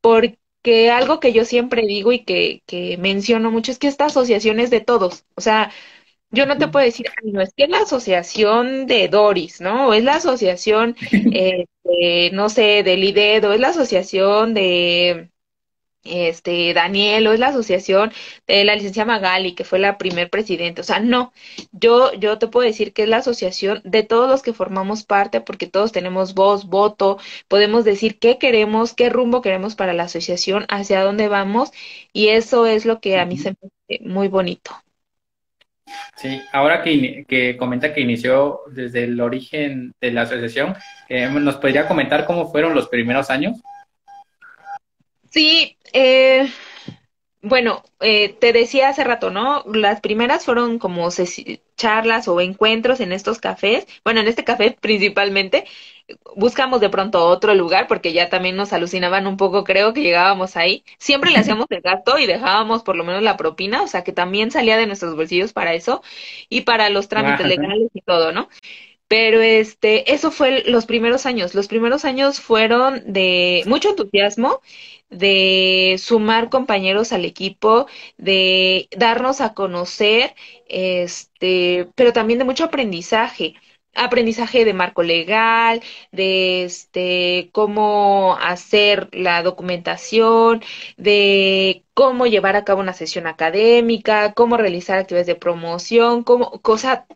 [0.00, 4.60] porque algo que yo siempre digo y que, que menciono mucho es que esta asociación
[4.60, 5.72] es de todos, o sea,
[6.30, 9.88] yo no te puedo decir, no, es que es la asociación de Doris, ¿no?
[9.88, 10.96] O es la asociación,
[11.84, 15.31] eh, no sé, de Lidedo, es la asociación de
[16.04, 18.12] este Daniel, o es la asociación
[18.46, 20.80] de la licenciada Magali, que fue la primer presidente.
[20.80, 21.32] O sea, no,
[21.72, 25.40] yo, yo te puedo decir que es la asociación de todos los que formamos parte,
[25.40, 30.66] porque todos tenemos voz, voto, podemos decir qué queremos, qué rumbo queremos para la asociación,
[30.68, 31.70] hacia dónde vamos,
[32.12, 34.72] y eso es lo que a mí se me hace muy bonito.
[36.16, 40.74] Sí, ahora que, que, comenta que inició desde el origen de la asociación,
[41.08, 43.60] eh, ¿nos podría comentar cómo fueron los primeros años?
[45.30, 46.50] Sí, eh,
[47.42, 49.64] bueno, eh, te decía hace rato, ¿no?
[49.72, 51.08] Las primeras fueron como
[51.76, 55.64] charlas o encuentros en estos cafés, bueno, en este café principalmente,
[56.36, 60.56] buscamos de pronto otro lugar porque ya también nos alucinaban un poco, creo que llegábamos
[60.56, 60.84] ahí.
[60.98, 64.12] Siempre le hacíamos el gasto y dejábamos por lo menos la propina, o sea que
[64.12, 66.02] también salía de nuestros bolsillos para eso
[66.48, 68.48] y para los trámites legales y todo, ¿no?
[69.08, 71.54] Pero este, eso fue los primeros años.
[71.54, 74.62] Los primeros años fueron de mucho entusiasmo,
[75.12, 77.86] de sumar compañeros al equipo,
[78.18, 80.34] de darnos a conocer,
[80.68, 83.54] este, pero también de mucho aprendizaje
[83.94, 90.62] aprendizaje de marco legal, de este cómo hacer la documentación,
[90.96, 97.06] de cómo llevar a cabo una sesión académica, cómo realizar actividades de promoción, cómo, cosa,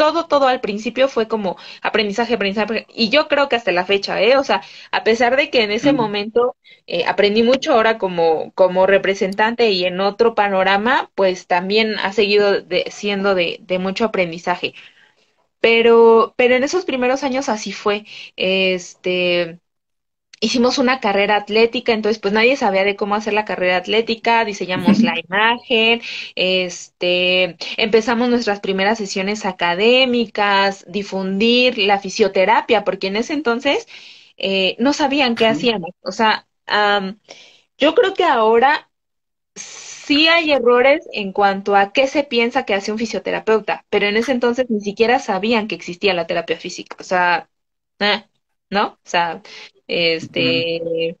[0.00, 4.20] todo, todo al principio fue como aprendizaje, aprendizaje, y yo creo que hasta la fecha,
[4.22, 4.36] ¿eh?
[4.38, 8.86] O sea, a pesar de que en ese momento eh, aprendí mucho ahora como, como
[8.86, 14.74] representante y en otro panorama, pues también ha seguido siendo de, de mucho aprendizaje.
[15.60, 18.04] Pero, pero en esos primeros años así fue.
[18.36, 19.60] Este,
[20.40, 25.00] hicimos una carrera atlética, entonces pues nadie sabía de cómo hacer la carrera atlética, diseñamos
[25.00, 26.00] la imagen,
[26.34, 33.86] este, empezamos nuestras primeras sesiones académicas, difundir la fisioterapia, porque en ese entonces
[34.36, 35.90] eh, no sabían qué hacíamos.
[36.02, 36.46] O sea,
[37.78, 38.90] yo creo que ahora
[39.54, 44.16] sí hay errores en cuanto a qué se piensa que hace un fisioterapeuta, pero en
[44.16, 46.96] ese entonces ni siquiera sabían que existía la terapia física.
[47.00, 47.48] O sea,
[48.00, 48.24] eh,
[48.70, 48.88] ¿no?
[48.88, 49.42] O sea,
[49.88, 51.16] este,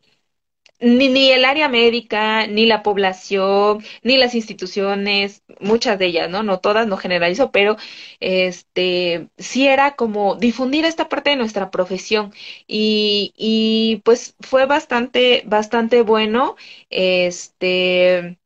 [0.80, 6.42] ni, ni el área médica, ni la población, ni las instituciones, muchas de ellas, ¿no?
[6.42, 7.76] No todas, no generalizo, pero
[8.20, 12.32] este sí era como difundir esta parte de nuestra profesión.
[12.66, 16.56] Y, y pues fue bastante, bastante bueno.
[16.90, 18.38] Este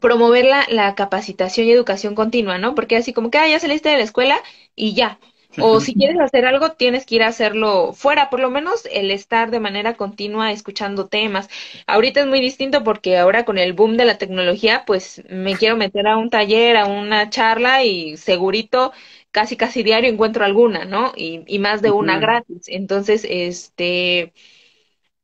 [0.00, 2.74] promover la, la capacitación y educación continua, ¿no?
[2.74, 4.36] Porque así como que ah, ya saliste de la escuela
[4.76, 5.18] y ya,
[5.58, 9.10] o si quieres hacer algo, tienes que ir a hacerlo fuera, por lo menos el
[9.10, 11.48] estar de manera continua escuchando temas.
[11.86, 15.76] Ahorita es muy distinto porque ahora con el boom de la tecnología, pues me quiero
[15.76, 18.92] meter a un taller, a una charla y segurito
[19.30, 21.12] casi casi diario encuentro alguna, ¿no?
[21.16, 22.64] Y, y más de una gratis.
[22.68, 24.32] Entonces, este,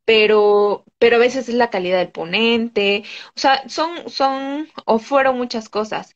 [0.05, 3.05] pero, pero a veces es la calidad del ponente,
[3.37, 6.15] o sea, son, son, o fueron muchas cosas.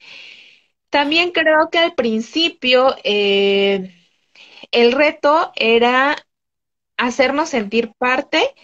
[0.91, 3.93] También creo que al principio, eh,
[4.73, 6.17] el reto era
[6.97, 8.55] hacernos sentir parte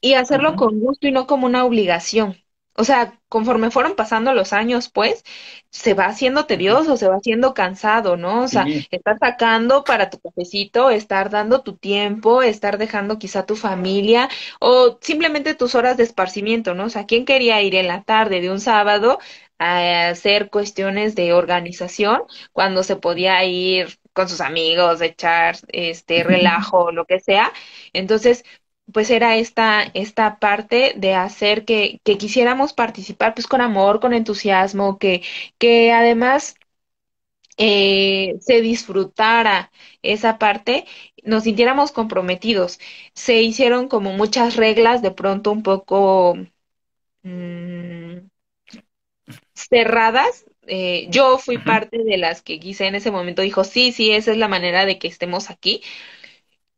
[0.00, 2.36] y hacerlo con gusto y no como una obligación.
[2.74, 5.24] O sea, conforme fueron pasando los años, pues,
[5.70, 8.42] se va haciendo tedioso, se va haciendo cansado, ¿no?
[8.42, 13.56] O sea, estar sacando para tu cafecito, estar dando tu tiempo, estar dejando quizá tu
[13.56, 14.28] familia
[14.58, 16.84] o simplemente tus horas de esparcimiento, ¿no?
[16.86, 19.18] O sea, ¿quién quería ir en la tarde de un sábado
[19.62, 22.22] a hacer cuestiones de organización
[22.52, 27.52] cuando se podía ir con sus amigos, echar este relajo, lo que sea.
[27.92, 28.44] Entonces,
[28.92, 34.12] pues era esta, esta parte de hacer que, que quisiéramos participar pues con amor, con
[34.12, 35.22] entusiasmo, que,
[35.58, 36.56] que además
[37.56, 39.70] eh, se disfrutara
[40.02, 40.86] esa parte,
[41.24, 42.78] nos sintiéramos comprometidos.
[43.14, 46.36] Se hicieron como muchas reglas, de pronto un poco
[47.22, 48.18] mmm,
[49.54, 54.12] cerradas eh, yo fui parte de las que quise en ese momento dijo, sí, sí,
[54.12, 55.82] esa es la manera de que estemos aquí,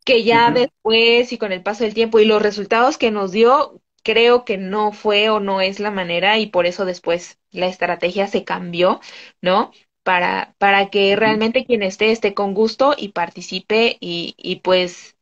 [0.05, 3.81] que ya después y con el paso del tiempo y los resultados que nos dio,
[4.03, 8.27] creo que no fue o no es la manera y por eso después la estrategia
[8.27, 9.01] se cambió,
[9.41, 9.73] ¿no?
[10.03, 15.17] Para, para que realmente quien esté esté con gusto y participe y, y pues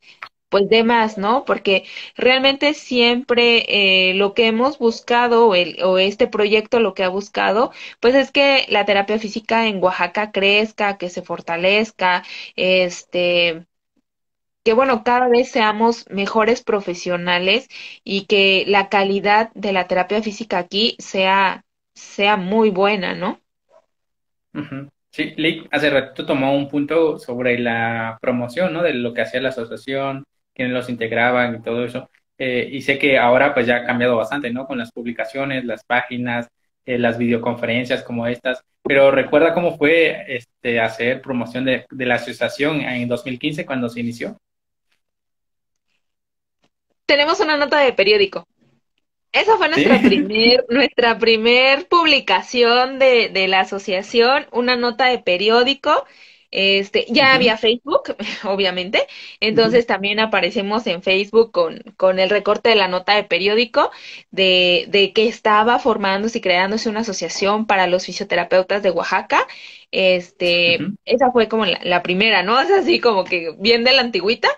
[0.52, 1.44] pues de más, ¿no?
[1.46, 1.84] Porque
[2.14, 3.64] realmente siempre
[4.10, 8.14] eh, lo que hemos buscado o, el, o este proyecto lo que ha buscado, pues
[8.14, 12.22] es que la terapia física en Oaxaca crezca, que se fortalezca,
[12.54, 13.66] este,
[14.62, 17.68] que bueno, cada vez seamos mejores profesionales
[18.04, 23.40] y que la calidad de la terapia física aquí sea, sea muy buena, ¿no?
[25.12, 28.82] Sí, Lick hace ratito tomó un punto sobre la promoción, ¿no?
[28.82, 32.10] De lo que hacía la asociación, quienes los integraban y todo eso.
[32.38, 34.66] Eh, y sé que ahora pues ya ha cambiado bastante, ¿no?
[34.66, 36.48] Con las publicaciones, las páginas,
[36.84, 38.64] eh, las videoconferencias como estas.
[38.82, 44.00] Pero recuerda cómo fue este, hacer promoción de, de la asociación en 2015 cuando se
[44.00, 44.36] inició.
[47.06, 48.46] Tenemos una nota de periódico.
[49.32, 56.04] Esa fue nuestra primer, nuestra primer publicación de, de la asociación, una nota de periódico
[56.52, 59.06] este, ya había Facebook, obviamente,
[59.40, 63.90] entonces también aparecemos en Facebook con, con el recorte de la nota de periódico
[64.30, 69.48] de, de que estaba formándose y creándose una asociación para los fisioterapeutas de Oaxaca.
[69.90, 72.60] Este, esa fue como la, primera, ¿no?
[72.60, 74.48] Es así como que bien de la antigüita,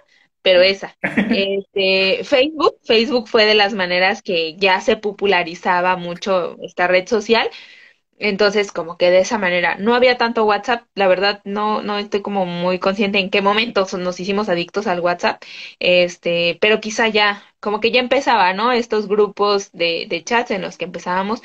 [0.43, 0.97] pero esa.
[1.31, 7.49] Este, Facebook, Facebook fue de las maneras que ya se popularizaba mucho esta red social
[8.19, 12.23] entonces, como que de esa manera, no había tanto WhatsApp, la verdad no, no estoy
[12.23, 15.43] como muy consciente en qué momentos nos hicimos adictos al WhatsApp,
[15.81, 18.73] este, pero quizá ya, como que ya empezaba, ¿no?
[18.73, 21.43] Estos grupos de, de chats en los que empezábamos,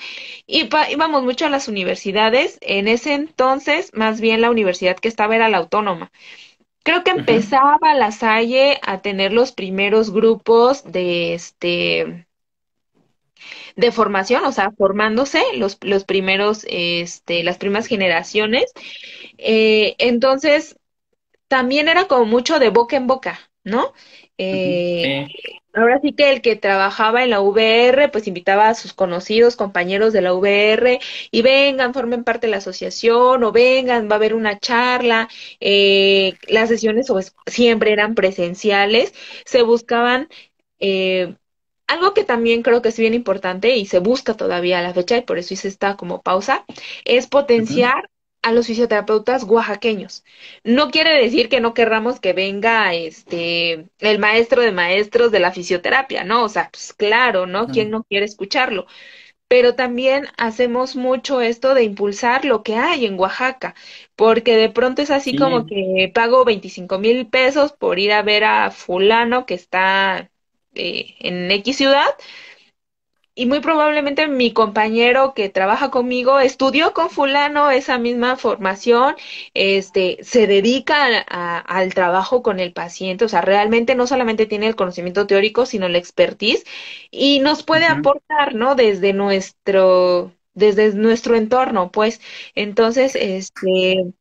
[0.47, 5.35] y íbamos mucho a las universidades, en ese entonces, más bien la universidad que estaba
[5.35, 6.11] era la autónoma.
[6.83, 12.27] Creo que empezaba la Salle a tener los primeros grupos de este
[13.75, 18.71] de formación, o sea, formándose los, los primeros, este, las primeras generaciones.
[19.37, 20.77] Eh, entonces,
[21.47, 23.93] también era como mucho de boca en boca, ¿no?
[24.37, 25.27] Eh,
[25.73, 30.13] ahora sí que el que trabajaba en la VR, pues invitaba a sus conocidos, compañeros
[30.13, 30.99] de la VR,
[31.31, 35.27] y vengan, formen parte de la asociación, o vengan, va a haber una charla.
[35.59, 39.13] Eh, las sesiones pues, siempre eran presenciales,
[39.45, 40.29] se buscaban
[40.79, 41.35] eh,
[41.89, 45.17] algo que también creo que es bien importante y se busca todavía a la fecha
[45.17, 46.65] y por eso hice esta como pausa,
[47.05, 48.09] es potenciar
[48.41, 50.23] a los fisioterapeutas oaxaqueños.
[50.63, 55.51] No quiere decir que no querramos que venga este el maestro de maestros de la
[55.51, 56.43] fisioterapia, ¿no?
[56.45, 57.67] O sea, pues claro, ¿no?
[57.67, 58.87] ¿Quién no quiere escucharlo?
[59.47, 63.75] pero también hacemos mucho esto de impulsar lo que hay en Oaxaca,
[64.15, 68.43] porque de pronto es así como que pago 25 mil pesos por ir a ver
[68.43, 70.31] a fulano que está
[70.75, 72.05] eh, en X ciudad
[73.35, 79.15] y muy probablemente mi compañero que trabaja conmigo estudió con fulano esa misma formación,
[79.53, 84.45] este, se dedica a- a- al trabajo con el paciente, o sea, realmente no solamente
[84.45, 86.65] tiene el conocimiento teórico, sino la expertise
[87.11, 88.75] y nos puede aportar, ¿no?
[88.75, 92.19] Desde nuestro, desde nuestro entorno, pues.
[92.55, 94.13] Entonces, este,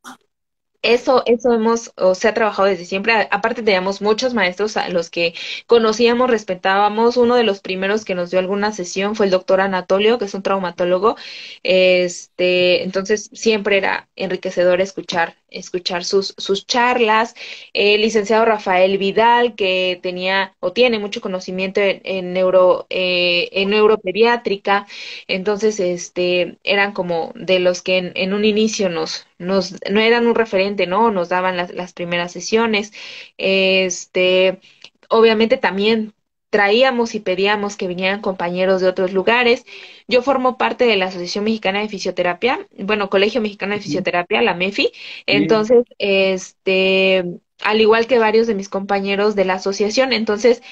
[0.94, 3.28] eso, eso hemos, o se ha trabajado desde siempre.
[3.30, 5.34] Aparte teníamos muchos maestros a los que
[5.66, 7.16] conocíamos, respetábamos.
[7.16, 10.34] Uno de los primeros que nos dio alguna sesión fue el doctor Anatolio, que es
[10.34, 11.16] un traumatólogo.
[11.62, 17.34] Este, entonces siempre era enriquecedor escuchar, escuchar sus, sus charlas.
[17.72, 24.86] El licenciado Rafael Vidal, que tenía o tiene mucho conocimiento en, en neuro, eh, neuropediátrica.
[25.26, 30.26] Entonces, este, eran como de los que en, en un inicio nos, nos, no eran
[30.26, 31.10] un referente, ¿no?
[31.10, 32.92] Nos daban las, las primeras sesiones.
[33.38, 34.60] Este,
[35.08, 36.14] obviamente también
[36.50, 39.64] traíamos y pedíamos que vinieran compañeros de otros lugares.
[40.08, 44.54] Yo formo parte de la Asociación Mexicana de Fisioterapia, bueno, Colegio Mexicano de Fisioterapia, la
[44.54, 44.92] MEFI.
[45.26, 47.24] Entonces, este,
[47.62, 50.62] al igual que varios de mis compañeros de la asociación, entonces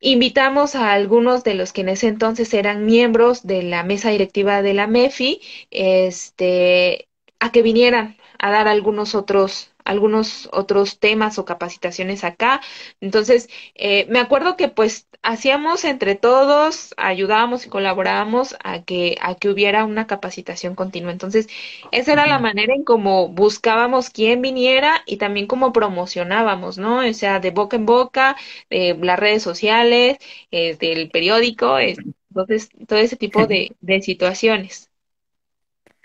[0.00, 4.60] Invitamos a algunos de los que en ese entonces eran miembros de la mesa directiva
[4.60, 5.40] de la MEFI,
[5.70, 7.08] este,
[7.40, 12.60] a que vinieran a dar algunos otros, algunos otros temas o capacitaciones acá.
[13.00, 19.34] Entonces, eh, me acuerdo que pues hacíamos entre todos, ayudábamos y colaborábamos a que, a
[19.36, 21.12] que hubiera una capacitación continua.
[21.12, 21.48] Entonces,
[21.90, 26.98] esa era la manera en cómo buscábamos quién viniera y también cómo promocionábamos, ¿no?
[27.08, 28.36] O sea, de boca en boca
[28.70, 30.18] eh, las redes sociales,
[30.50, 31.98] eh, del periódico, es-
[32.30, 34.90] entonces todo ese tipo de, de situaciones.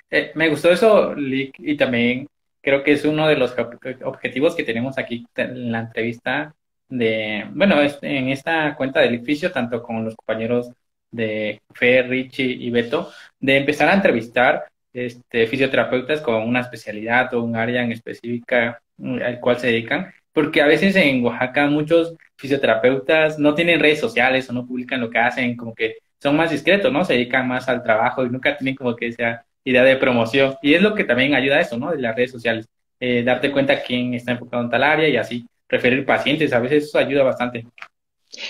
[0.09, 2.27] Eh, me gustó eso, Lick, y también
[2.61, 6.53] creo que es uno de los ob- objetivos que tenemos aquí en la entrevista
[6.89, 10.71] de, bueno, en esta cuenta del edificio, tanto con los compañeros
[11.11, 17.43] de Fer, Richie y Beto, de empezar a entrevistar este, fisioterapeutas con una especialidad o
[17.43, 22.15] un área en específica mm, al cual se dedican, porque a veces en Oaxaca muchos
[22.37, 26.51] fisioterapeutas no tienen redes sociales o no publican lo que hacen, como que son más
[26.51, 27.03] discretos, ¿no?
[27.05, 30.55] Se dedican más al trabajo y nunca tienen como que sea idea de promoción.
[30.61, 31.91] Y es lo que también ayuda a eso, ¿no?
[31.91, 32.67] De las redes sociales.
[32.99, 36.53] Eh, darte cuenta quién está enfocado en tal área y así referir pacientes.
[36.53, 37.65] A veces eso ayuda bastante.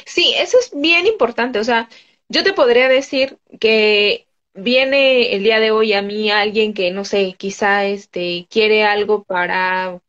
[0.06, 1.60] Sí, eso es bien importante.
[1.60, 1.90] O sea,
[2.30, 7.06] yo te podría decir que viene el día de hoy a mí alguien que, no
[7.06, 10.00] sé, quizá este quiere algo para,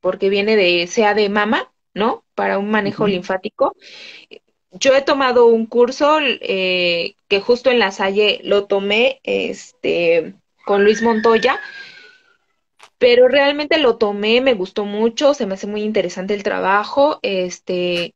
[0.00, 2.24] porque viene de, sea de mama, ¿no?
[2.34, 3.74] Para un manejo linfático.
[4.72, 10.84] Yo he tomado un curso eh, que justo en la Salle lo tomé, este, con
[10.84, 11.58] Luis Montoya
[12.98, 18.14] pero realmente lo tomé, me gustó mucho, se me hace muy interesante el trabajo, este,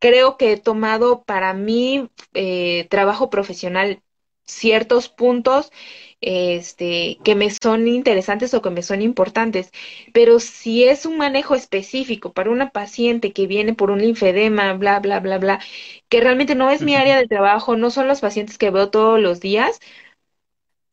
[0.00, 4.02] creo que he tomado para mí eh, trabajo profesional
[4.46, 5.72] ciertos puntos
[6.20, 9.70] este, que me son interesantes o que me son importantes,
[10.12, 15.00] pero si es un manejo específico para una paciente que viene por un linfedema, bla,
[15.00, 15.60] bla, bla, bla,
[16.08, 19.20] que realmente no es mi área de trabajo, no son los pacientes que veo todos
[19.20, 19.80] los días,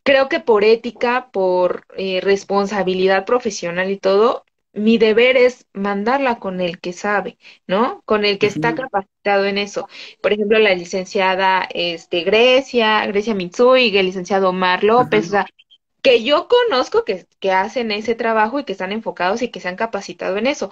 [0.03, 6.61] Creo que por ética, por eh, responsabilidad profesional y todo, mi deber es mandarla con
[6.61, 8.01] el que sabe, ¿no?
[8.05, 9.87] Con el que está capacitado en eso.
[10.21, 15.45] Por ejemplo, la licenciada este, Grecia, Grecia Mitsui, el licenciado Omar López, o sea,
[16.01, 19.69] que yo conozco que, que hacen ese trabajo y que están enfocados y que se
[19.69, 20.71] han capacitado en eso.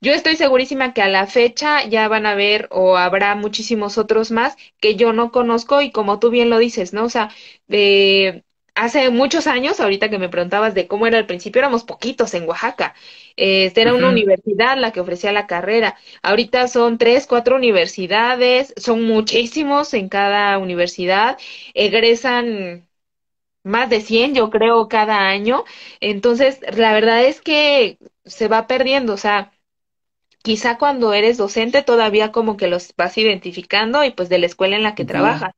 [0.00, 4.30] Yo estoy segurísima que a la fecha ya van a ver o habrá muchísimos otros
[4.32, 7.04] más que yo no conozco y como tú bien lo dices, ¿no?
[7.04, 7.30] O sea,
[7.68, 8.45] de
[8.76, 12.48] hace muchos años, ahorita que me preguntabas de cómo era al principio, éramos poquitos en
[12.48, 12.94] Oaxaca.
[13.36, 15.96] Este, era una universidad la que ofrecía la carrera.
[16.22, 21.38] Ahorita son tres, cuatro universidades, son muchísimos en cada universidad.
[21.74, 22.88] Egresan
[23.64, 25.64] más de 100, yo creo, cada año.
[26.00, 29.52] Entonces, la verdad es que se va perdiendo, o sea,
[30.46, 34.76] Quizá cuando eres docente todavía como que los vas identificando y pues de la escuela
[34.76, 35.50] en la que trabajas,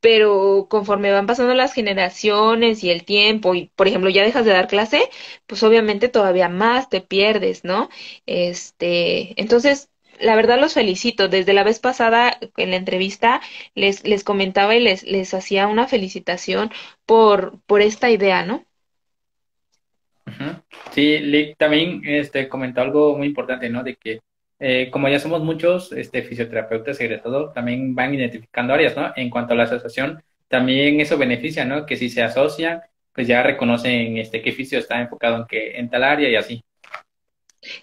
[0.00, 4.52] pero conforme van pasando las generaciones y el tiempo y por ejemplo ya dejas de
[4.52, 5.02] dar clase,
[5.46, 7.88] pues obviamente todavía más te pierdes, ¿no?
[8.26, 11.28] Este, entonces, la verdad los felicito.
[11.28, 13.40] Desde la vez pasada en la entrevista
[13.74, 16.70] les les comentaba y les les hacía una felicitación
[17.06, 18.64] por por esta idea, ¿no?
[20.92, 23.82] Sí, Lick también este, comentó algo muy importante, ¿no?
[23.82, 24.20] De que
[24.60, 29.12] eh, como ya somos muchos este, fisioterapeutas egresados, también van identificando áreas, ¿no?
[29.16, 31.86] En cuanto a la asociación, también eso beneficia, ¿no?
[31.86, 32.80] Que si se asocian,
[33.12, 36.64] pues ya reconocen este qué fisio está enfocado en que en tal área y así.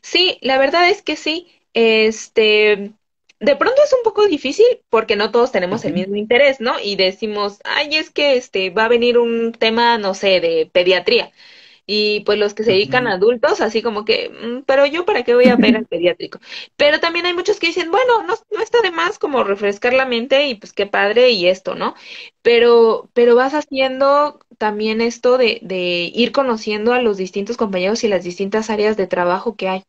[0.02, 1.48] Sí, la verdad es que sí.
[1.74, 2.94] Este,
[3.40, 6.80] de pronto es un poco difícil porque no todos tenemos el mismo interés, ¿no?
[6.82, 11.32] Y decimos, ay, es que este va a venir un tema, no sé, de pediatría.
[11.88, 15.24] Y pues los que se dedican a adultos, así como que, mm, pero yo para
[15.24, 16.40] qué voy a ver al pediátrico.
[16.76, 20.06] Pero también hay muchos que dicen, bueno, no, no está de más como refrescar la
[20.06, 21.96] mente y pues qué padre y esto, ¿no?
[22.42, 28.08] Pero, pero vas haciendo también esto de, de ir conociendo a los distintos compañeros y
[28.08, 29.84] las distintas áreas de trabajo que hay.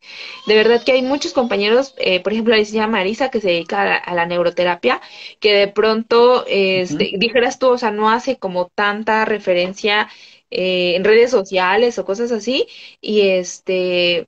[0.47, 3.97] De verdad que hay muchos compañeros, eh, por ejemplo, la licenciada Marisa, que se dedica
[3.97, 5.01] a la, neuroterapia,
[5.41, 10.09] que de pronto, este, dijeras tú, o sea, no hace como tanta referencia
[10.57, 12.67] eh, en redes sociales o cosas así,
[13.03, 14.27] y este,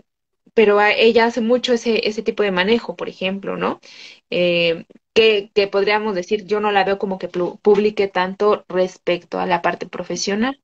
[0.52, 3.80] pero ella hace mucho ese, ese tipo de manejo, por ejemplo, ¿no?
[4.28, 9.46] Eh, que, que, podríamos decir, yo no la veo como que publique tanto respecto a
[9.46, 10.60] la parte profesional.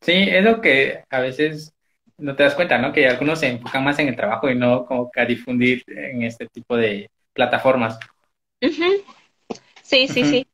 [0.00, 1.74] Sí, es lo que a veces
[2.16, 2.92] no te das cuenta, ¿no?
[2.92, 6.22] Que algunos se enfocan más en el trabajo y no como que a difundir en
[6.22, 7.98] este tipo de plataformas.
[9.82, 10.46] Sí, sí, sí.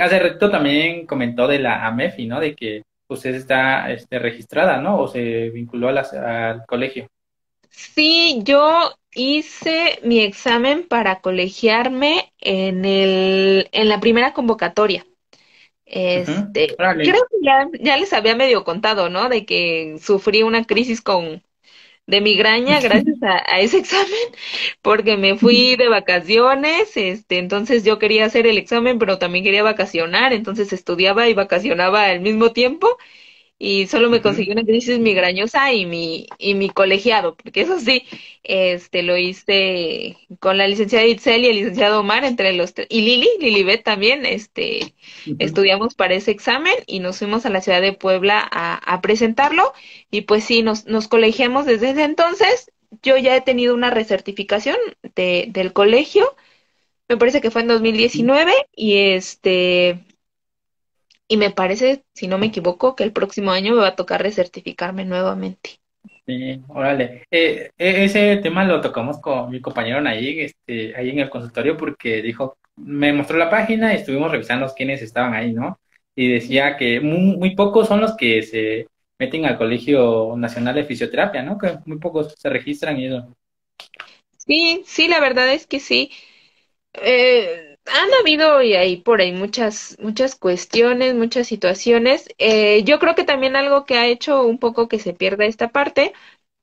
[0.00, 2.38] Hace rato también comentó de la AMEFI, ¿no?
[2.38, 4.98] De que usted está este, registrada, ¿no?
[4.98, 7.08] O se vinculó al colegio.
[7.70, 15.06] Sí, yo hice mi examen para colegiarme en el, en la primera convocatoria.
[15.86, 19.28] Este, creo que ya, ya les había medio contado, ¿no?
[19.28, 21.42] De que sufrí una crisis con,
[22.10, 24.08] de migraña gracias a, ese examen,
[24.82, 29.62] porque me fui de vacaciones, este, entonces yo quería hacer el examen, pero también quería
[29.62, 32.98] vacacionar, entonces estudiaba y vacacionaba al mismo tiempo
[33.62, 38.04] y solo me conseguí una crisis migrañosa y mi, y mi colegiado, porque eso sí,
[38.42, 43.02] este, lo hice con la licenciada Itzel y el licenciado Omar, entre los tres, y
[43.02, 44.94] Lili, Lilibet también, este,
[45.38, 49.74] estudiamos para ese examen y nos fuimos a la ciudad de Puebla a, a presentarlo,
[50.10, 54.76] y pues sí, nos, nos colegiamos desde ese entonces, yo ya he tenido una recertificación
[55.14, 56.34] de, del colegio,
[57.08, 60.00] me parece que fue en 2019, y este,
[61.30, 64.20] y me parece, si no me equivoco, que el próximo año me va a tocar
[64.20, 65.78] recertificarme nuevamente.
[66.26, 67.22] Sí, órale.
[67.30, 71.76] Eh, e, ese tema lo tocamos con mi compañero Nayig, este, ahí en el consultorio,
[71.76, 75.78] porque dijo, me mostró la página y estuvimos revisando quiénes estaban ahí, ¿no?
[76.16, 81.44] Y decía que muy, pocos son los que se meten al Colegio Nacional de Fisioterapia,
[81.44, 81.56] ¿no?
[81.58, 83.36] Que muy pocos se registran y eso.
[84.36, 86.10] Sí, sí, la verdad es que sí.
[86.94, 92.28] Eh, han habido y hay por ahí muchas, muchas cuestiones, muchas situaciones.
[92.38, 95.68] Eh, yo creo que también algo que ha hecho un poco que se pierda esta
[95.68, 96.12] parte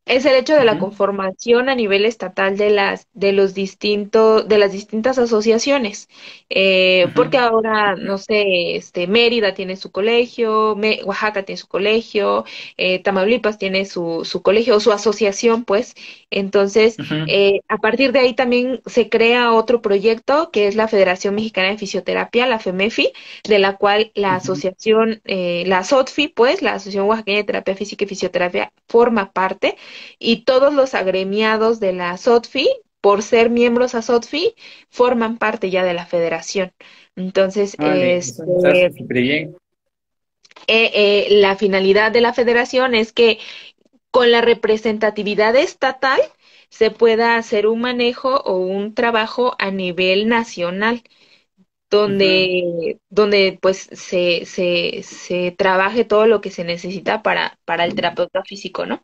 [0.08, 4.58] es el hecho de la conformación a nivel estatal de las de los distintos de
[4.58, 6.10] las distintas asociaciones.
[6.50, 12.46] Eh, porque ahora no sé este Mérida tiene su colegio Oaxaca tiene su colegio
[12.78, 15.94] eh, Tamaulipas tiene su, su colegio o su asociación pues.
[16.32, 16.98] Entonces
[17.28, 21.70] eh, a partir de ahí también se crea otro proyecto que es la Federación Mexicana
[21.70, 23.12] de Fisioterapia la FEMEFI
[23.44, 28.08] de la cual la asociación la SOTFI pues la Asociación Oaxaqueña de Terapia Física y
[28.08, 29.76] Fisioterapia forma parte
[30.20, 32.68] y todos los agremiados de la SOTFI,
[33.02, 34.56] por ser miembros a SOTFI,
[34.90, 36.74] forman parte ya de la federación.
[37.16, 38.44] Entonces, este,
[40.68, 43.40] eh, eh, la finalidad de la federación es que
[44.12, 46.20] con la representatividad estatal
[46.70, 51.04] se pueda hacer un manejo o un trabajo a nivel nacional
[51.90, 57.96] donde, donde pues se, se, se trabaje todo lo que se necesita para, para el
[57.96, 59.04] terapeuta físico, ¿no?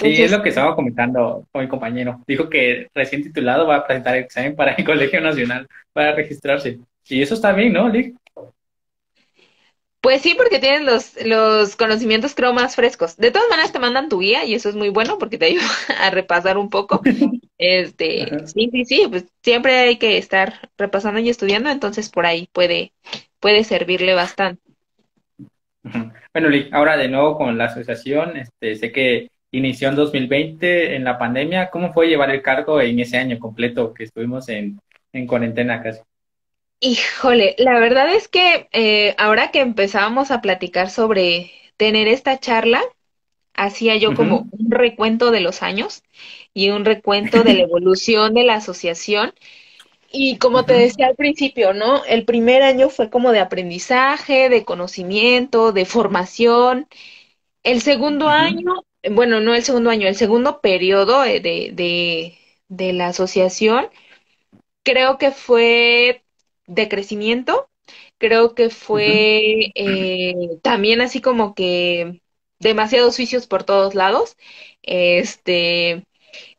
[0.00, 2.22] Sí, es lo que estaba comentando con mi compañero.
[2.26, 6.78] Dijo que recién titulado va a presentar el examen para el Colegio Nacional para registrarse.
[7.06, 8.16] Y eso está bien, ¿no, Lick?
[10.04, 13.16] Pues sí, porque tienen los, los conocimientos creo más frescos.
[13.16, 15.64] De todas maneras te mandan tu guía y eso es muy bueno porque te ayuda
[15.98, 17.00] a repasar un poco.
[17.56, 22.48] Este, sí, sí, sí, pues siempre hay que estar repasando y estudiando, entonces por ahí
[22.52, 22.92] puede,
[23.38, 24.60] puede servirle bastante.
[26.32, 31.04] Bueno, Lick, ahora de nuevo con la asociación, este, sé que inició en 2020 en
[31.04, 31.70] la pandemia.
[31.70, 34.80] ¿Cómo fue llevar el cargo en ese año completo que estuvimos en,
[35.12, 36.00] en cuarentena casi?
[36.80, 42.82] Híjole, la verdad es que eh, ahora que empezábamos a platicar sobre tener esta charla,
[43.54, 46.02] hacía yo como un recuento de los años
[46.52, 49.32] y un recuento de la evolución de la asociación.
[50.10, 52.04] Y como te decía al principio, ¿no?
[52.04, 56.86] El primer año fue como de aprendizaje, de conocimiento, de formación.
[57.62, 62.38] El segundo año bueno, no el segundo año, el segundo periodo de, de,
[62.68, 63.88] de la asociación,
[64.82, 66.24] creo que fue
[66.66, 67.68] de crecimiento,
[68.18, 72.22] Creo que fue eh, también así como que
[72.60, 74.36] demasiados juicios por todos lados,
[74.82, 76.06] este,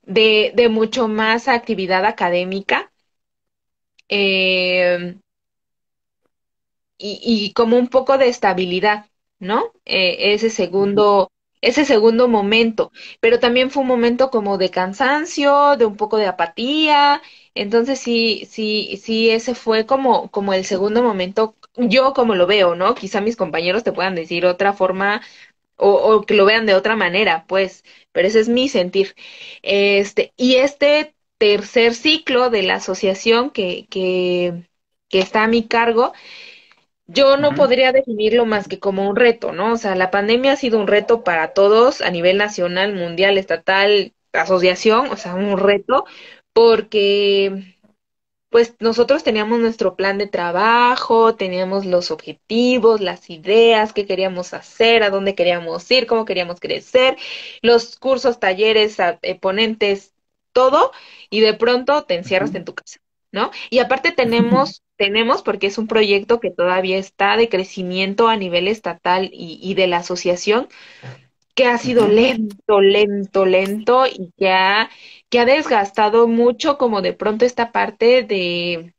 [0.04, 2.92] de, de mucho más actividad académica.
[4.10, 5.16] Eh,
[6.98, 9.06] y, y como un poco de estabilidad,
[9.40, 9.72] ¿no?
[9.86, 11.32] Eh, ese segundo,
[11.68, 16.28] ese segundo momento, pero también fue un momento como de cansancio, de un poco de
[16.28, 17.22] apatía,
[17.56, 22.76] entonces sí, sí, sí, ese fue como, como el segundo momento, yo como lo veo,
[22.76, 22.96] ¿no?
[22.96, 25.22] Quizá mis compañeros te puedan decir otra forma
[25.78, 29.16] o, o que lo vean de otra manera, pues, pero ese es mi sentir.
[29.62, 34.68] Este, y este tercer ciclo de la asociación que, que,
[35.10, 36.14] que está a mi cargo,
[37.08, 39.74] yo no podría definirlo más que como un reto, ¿no?
[39.74, 44.14] O sea, la pandemia ha sido un reto para todos a nivel nacional, mundial, estatal,
[44.34, 46.06] asociación, o sea, un reto,
[46.54, 47.76] porque
[48.50, 55.04] pues nosotros teníamos nuestro plan de trabajo, teníamos los objetivos, las ideas, qué queríamos hacer,
[55.04, 57.18] a dónde queríamos ir, cómo queríamos crecer,
[57.62, 60.14] los cursos, talleres, eh, ponentes,
[60.54, 60.92] todo,
[61.30, 63.00] y de pronto te encierras en tu casa,
[63.36, 63.52] ¿no?
[63.72, 68.68] Y aparte tenemos, tenemos, porque es un proyecto que todavía está de crecimiento a nivel
[68.70, 70.70] estatal y, y de la asociación,
[71.56, 74.90] que ha sido lento, lento, lento y que ha,
[75.30, 78.94] que ha desgastado mucho como de pronto esta parte de,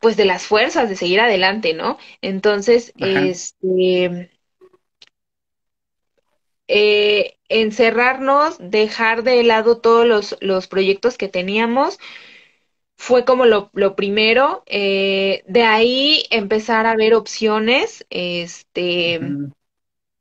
[0.00, 1.98] pues de las fuerzas de seguir adelante, ¿no?
[2.22, 3.34] Entonces, Ajá.
[3.54, 4.30] este,
[6.70, 11.98] eh, encerrarnos, dejar de lado todos los, los proyectos que teníamos,
[12.96, 14.62] fue como lo, lo primero.
[14.66, 19.20] Eh, de ahí empezar a ver opciones, este.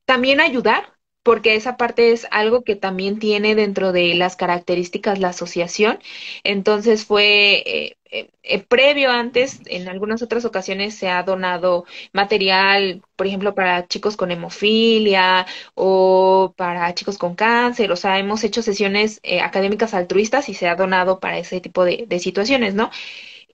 [0.06, 5.30] También ayudar, porque esa parte es algo que también tiene dentro de las características la
[5.30, 6.00] asociación.
[6.44, 13.04] Entonces fue eh, eh, eh, previo antes, en algunas otras ocasiones se ha donado material,
[13.16, 15.46] por ejemplo, para chicos con hemofilia
[15.76, 17.92] o para chicos con cáncer.
[17.92, 21.84] O sea, hemos hecho sesiones eh, académicas altruistas y se ha donado para ese tipo
[21.86, 22.90] de, de situaciones, ¿no?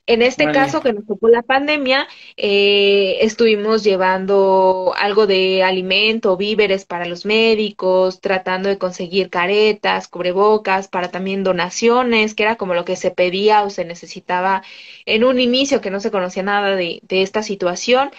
[0.08, 0.54] En este Vale.
[0.54, 7.24] caso que nos tocó la pandemia, eh, estuvimos llevando algo de alimento, víveres para los
[7.26, 13.10] médicos, tratando de conseguir caretas, cubrebocas, para también donaciones, que era como lo que se
[13.10, 14.62] pedía o se necesitaba
[15.06, 18.10] en un inicio que no se conocía nada de, de esta situación.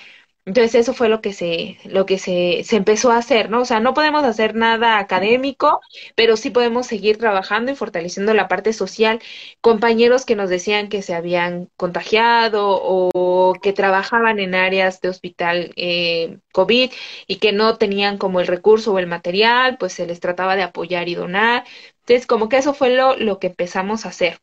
[0.48, 3.62] Entonces eso fue lo que se, lo que se, se empezó a hacer, ¿no?
[3.62, 5.82] O sea, no podemos hacer nada académico,
[6.16, 9.20] pero sí podemos seguir trabajando y fortaleciendo la parte social
[9.62, 15.74] compañeros que nos decían que se habían contagiado o que trabajaban en áreas de hospital
[15.76, 16.92] eh, COVID
[17.28, 20.64] y que no tenían como el recurso o el material, pues se les trataba de
[20.64, 21.66] apoyar y donar.
[22.02, 24.40] Entonces, como que eso fue lo, lo que empezamos a hacer.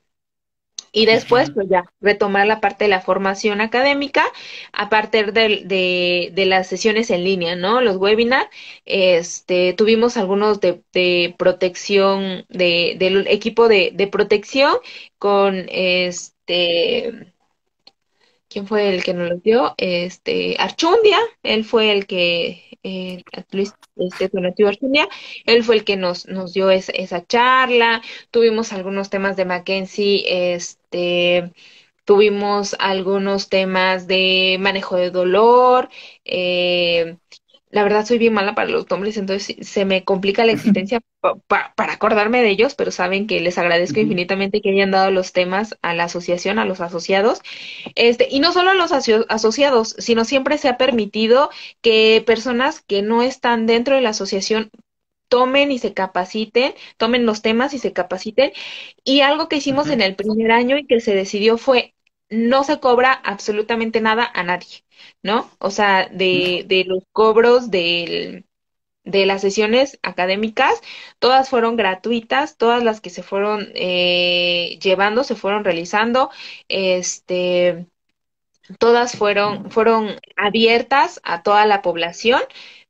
[0.96, 4.24] Y después, pues ya, retomar la parte de la formación académica
[4.72, 7.80] a partir de, de, de las sesiones en línea, ¿no?
[7.80, 8.48] Los webinars.
[8.84, 14.76] Este, tuvimos algunos de, de protección, de, del equipo de, de protección
[15.18, 17.33] con este
[18.54, 19.74] ¿Quién fue el que nos los dio?
[19.78, 25.08] Este, Archundia, él fue el que, eh, Luis, este, Donativo Archundia,
[25.44, 28.00] él fue el que nos, nos dio es- esa charla,
[28.30, 31.52] tuvimos algunos temas de Mackenzie, este,
[32.04, 35.88] tuvimos algunos temas de manejo de dolor,
[36.24, 37.16] eh,
[37.74, 41.36] la verdad soy bien mala para los nombres, entonces se me complica la existencia pa-
[41.48, 45.32] pa- para acordarme de ellos, pero saben que les agradezco infinitamente que hayan dado los
[45.32, 47.40] temas a la asociación, a los asociados.
[47.96, 51.50] Este, y no solo a los aso- asociados, sino siempre se ha permitido
[51.82, 54.70] que personas que no están dentro de la asociación
[55.28, 58.52] tomen y se capaciten, tomen los temas y se capaciten.
[59.04, 61.94] Y algo que hicimos en el primer año y que se decidió fue
[62.30, 64.83] no se cobra absolutamente nada a nadie,
[65.22, 65.50] ¿no?
[65.58, 68.46] O sea, de, de los cobros del
[69.04, 70.80] de las sesiones académicas,
[71.18, 76.30] todas fueron gratuitas, todas las que se fueron eh, llevando, se fueron realizando,
[76.68, 77.86] este,
[78.78, 82.40] todas fueron, fueron abiertas a toda la población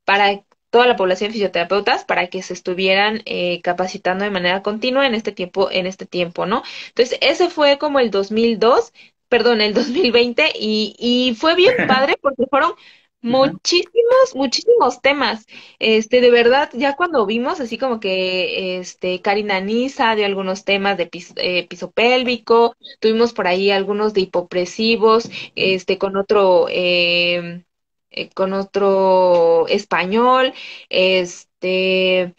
[0.05, 5.07] para toda la población de fisioterapeutas para que se estuvieran eh, capacitando de manera continua
[5.07, 6.63] en este tiempo, en este tiempo, ¿no?
[6.89, 8.91] Entonces, ese fue como el 2002,
[9.29, 12.73] perdón, el 2020 y, y fue bien padre porque fueron
[13.21, 15.45] muchísimos, muchísimos temas.
[15.79, 20.97] Este, de verdad, ya cuando vimos así como que este Karina Nisa dio algunos temas
[20.97, 27.63] de pis- eh, piso pélvico, tuvimos por ahí algunos de hipopresivos, este, con otro, eh,
[28.11, 30.53] eh, con otro español,
[30.89, 32.35] este,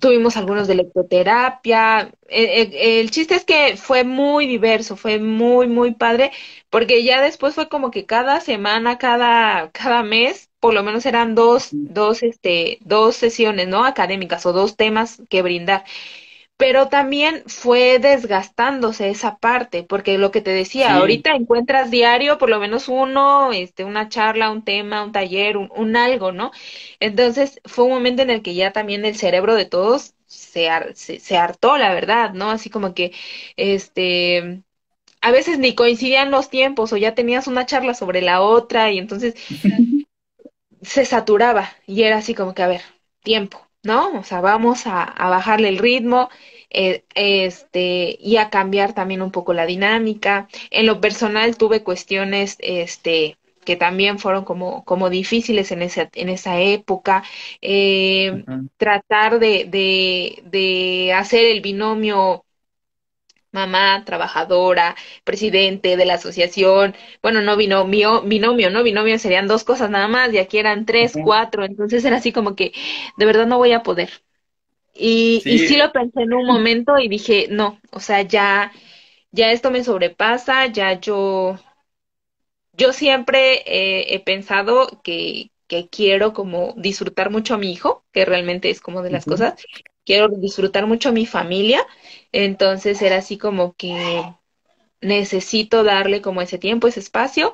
[0.00, 2.12] tuvimos algunos de electroterapia.
[2.28, 6.32] El, chiste es que fue muy diverso, fue muy, muy padre,
[6.70, 11.34] porque ya después fue como que cada semana, cada, cada mes, por lo menos eran
[11.34, 13.84] dos, dos, este, dos sesiones, ¿no?
[13.84, 15.84] Académicas o dos temas que brindar
[16.60, 22.50] pero también fue desgastándose esa parte, porque lo que te decía, ahorita encuentras diario por
[22.50, 26.50] lo menos uno, este, una charla, un tema, un taller, un, algo, ¿no?
[27.00, 31.36] Entonces fue un momento en el que ya también el cerebro de todos se, se,
[31.38, 32.50] hartó, la verdad, ¿no?
[32.50, 33.12] Así como que,
[33.56, 34.62] este,
[35.22, 38.98] a veces ni coincidían los tiempos o ya tenías una charla sobre la otra y
[38.98, 39.34] entonces
[40.82, 42.82] se saturaba y era así como que, a ver,
[43.22, 44.18] tiempo, ¿no?
[44.18, 46.28] O sea, vamos a, a bajarle el ritmo,
[46.70, 50.48] eh, este, y a cambiar también un poco la dinámica.
[50.70, 56.28] En lo personal tuve cuestiones, este, que también fueron como, como difíciles en esa, en
[56.28, 57.22] esa época.
[57.60, 58.44] Eh,
[58.76, 62.44] tratar de, de, de hacer el binomio
[63.52, 68.82] mamá, trabajadora, presidente de la asociación, bueno, no binomio, binomio, ¿no?
[68.82, 72.54] Binomio serían dos cosas nada más, y aquí eran tres, cuatro, entonces era así como
[72.54, 72.72] que
[73.16, 74.10] de verdad no voy a poder.
[74.94, 75.50] Y sí.
[75.52, 78.72] y sí lo pensé en un momento y dije, no, o sea, ya,
[79.30, 81.58] ya esto me sobrepasa, ya yo,
[82.72, 88.70] yo siempre he pensado que, que quiero como disfrutar mucho a mi hijo, que realmente
[88.70, 89.54] es como de las cosas,
[90.04, 91.86] quiero disfrutar mucho a mi familia,
[92.32, 94.24] entonces era así como que
[95.00, 97.52] necesito darle como ese tiempo, ese espacio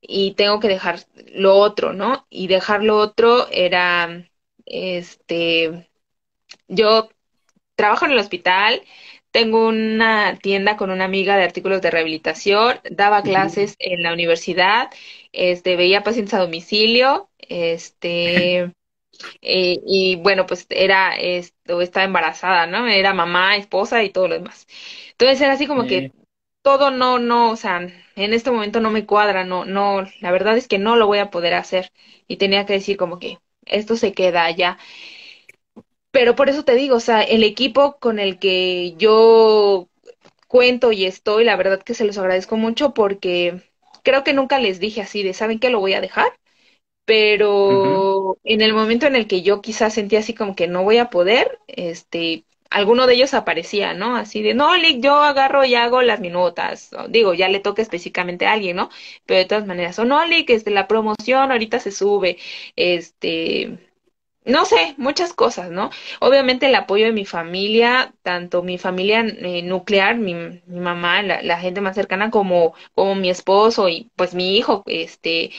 [0.00, 1.00] y tengo que dejar
[1.34, 2.26] lo otro, ¿no?
[2.30, 4.28] Y dejar lo otro era,
[4.66, 5.88] este,
[6.68, 7.08] yo
[7.74, 8.82] trabajo en el hospital,
[9.30, 14.90] tengo una tienda con una amiga de artículos de rehabilitación, daba clases en la universidad,
[15.32, 18.72] este, veía pacientes a domicilio, este,
[19.42, 22.86] Eh, y bueno, pues era, esto, estaba embarazada, ¿no?
[22.88, 24.66] Era mamá, esposa y todo lo demás.
[25.12, 26.12] Entonces era así como que
[26.62, 27.78] todo no, no, o sea,
[28.16, 31.18] en este momento no me cuadra, no, no, la verdad es que no lo voy
[31.18, 31.92] a poder hacer.
[32.28, 34.78] Y tenía que decir como que esto se queda allá.
[36.10, 39.88] Pero por eso te digo, o sea, el equipo con el que yo
[40.48, 43.62] cuento y estoy, la verdad que se los agradezco mucho porque
[44.04, 46.32] creo que nunca les dije así de, ¿saben qué lo voy a dejar?
[47.06, 50.98] Pero en el momento en el que yo quizás sentía así como que no voy
[50.98, 54.16] a poder, este, alguno de ellos aparecía, ¿no?
[54.16, 56.90] Así de, no, Lick, yo agarro y hago las minutas.
[57.08, 58.90] Digo, ya le toca específicamente a alguien, ¿no?
[59.24, 62.38] Pero de todas maneras, o no, Lick, este, la promoción ahorita se sube,
[62.76, 63.78] este,
[64.44, 65.90] no sé, muchas cosas, ¿no?
[66.20, 71.42] Obviamente el apoyo de mi familia, tanto mi familia eh, nuclear, mi, mi mamá, la,
[71.42, 75.50] la, gente más cercana, como, como mi esposo y pues mi hijo, este,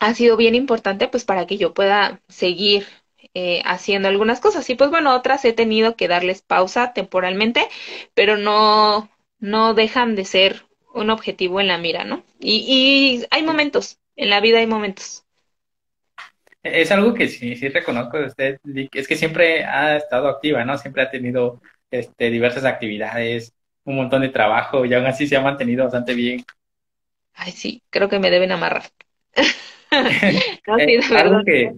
[0.00, 2.86] ha sido bien importante pues para que yo pueda seguir
[3.34, 4.68] eh, haciendo algunas cosas.
[4.70, 7.68] Y pues bueno, otras he tenido que darles pausa temporalmente,
[8.14, 12.24] pero no, no dejan de ser un objetivo en la mira, ¿no?
[12.40, 15.24] Y, y hay momentos, en la vida hay momentos.
[16.62, 18.58] Es algo que sí, sí reconozco de usted,
[18.92, 20.78] es que siempre ha estado activa, ¿no?
[20.78, 23.52] Siempre ha tenido este, diversas actividades,
[23.84, 26.42] un montón de trabajo y aún así se ha mantenido bastante bien.
[27.32, 28.84] Ay, sí, creo que me deben amarrar.
[30.78, 31.72] Eh, algo, que,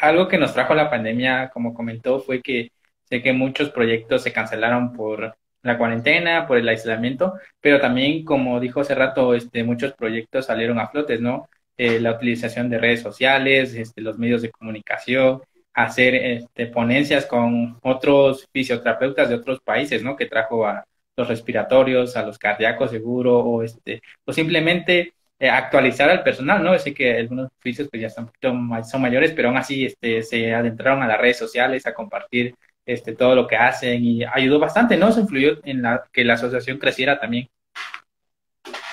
[0.00, 2.72] algo que nos trajo la pandemia, como comentó, fue que
[3.04, 8.60] sé que muchos proyectos se cancelaron por la cuarentena, por el aislamiento, pero también, como
[8.60, 11.48] dijo hace rato, este, muchos proyectos salieron a flotes, ¿no?
[11.76, 15.42] Eh, la utilización de redes sociales, este, los medios de comunicación,
[15.74, 20.16] hacer este, ponencias con otros fisioterapeutas de otros países, ¿no?
[20.16, 20.84] Que trajo a
[21.16, 26.76] los respiratorios, a los cardíacos seguro, o, este, o simplemente eh, actualizar al personal, ¿no?
[26.80, 29.86] Sé que algunos oficios pues ya están un poquito más, son mayores, pero aún así
[29.86, 34.24] este, se adentraron a las redes sociales a compartir este, todo lo que hacen y
[34.24, 35.08] ayudó bastante, ¿no?
[35.08, 37.48] Eso influyó en la, que la asociación creciera también.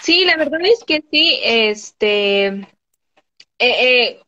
[0.02, 2.46] Sí, la verdad es que sí, este,
[3.58, 4.20] eh,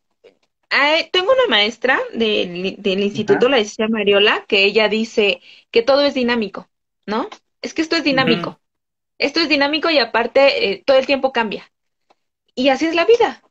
[0.70, 5.40] eh, tengo una maestra del, del instituto, la decía Mariola, que ella dice
[5.70, 6.68] que todo es dinámico,
[7.06, 7.28] ¿no?
[7.62, 8.58] Es que esto es dinámico.
[9.18, 11.70] Esto es dinámico y aparte todo el tiempo cambia.
[12.58, 13.42] Y así es la vida.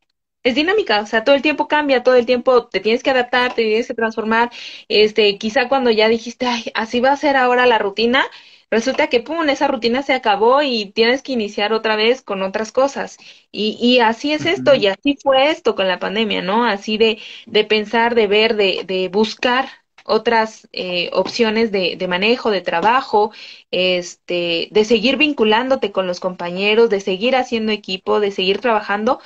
[0.43, 3.53] Es dinámica, o sea, todo el tiempo cambia, todo el tiempo te tienes que adaptar,
[3.55, 4.51] te tienes que transformar.
[4.87, 8.25] Este, quizá cuando ya dijiste, ay, así va a ser ahora la rutina,
[8.71, 12.71] resulta que pum, esa rutina se acabó y tienes que iniciar otra vez con otras
[12.71, 13.17] cosas.
[13.51, 16.65] Y, y así es esto, y así fue esto con la pandemia, ¿no?
[16.65, 19.67] Así de, de pensar, de ver, de, de buscar
[20.07, 23.31] otras eh, opciones de, de, manejo, de trabajo,
[23.71, 29.19] este, de seguir vinculándote con los compañeros, de seguir haciendo equipo, de seguir trabajando,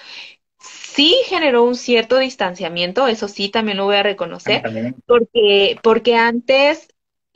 [0.59, 4.63] sí generó un cierto distanciamiento, eso sí, también lo voy a reconocer,
[5.05, 6.87] porque, porque antes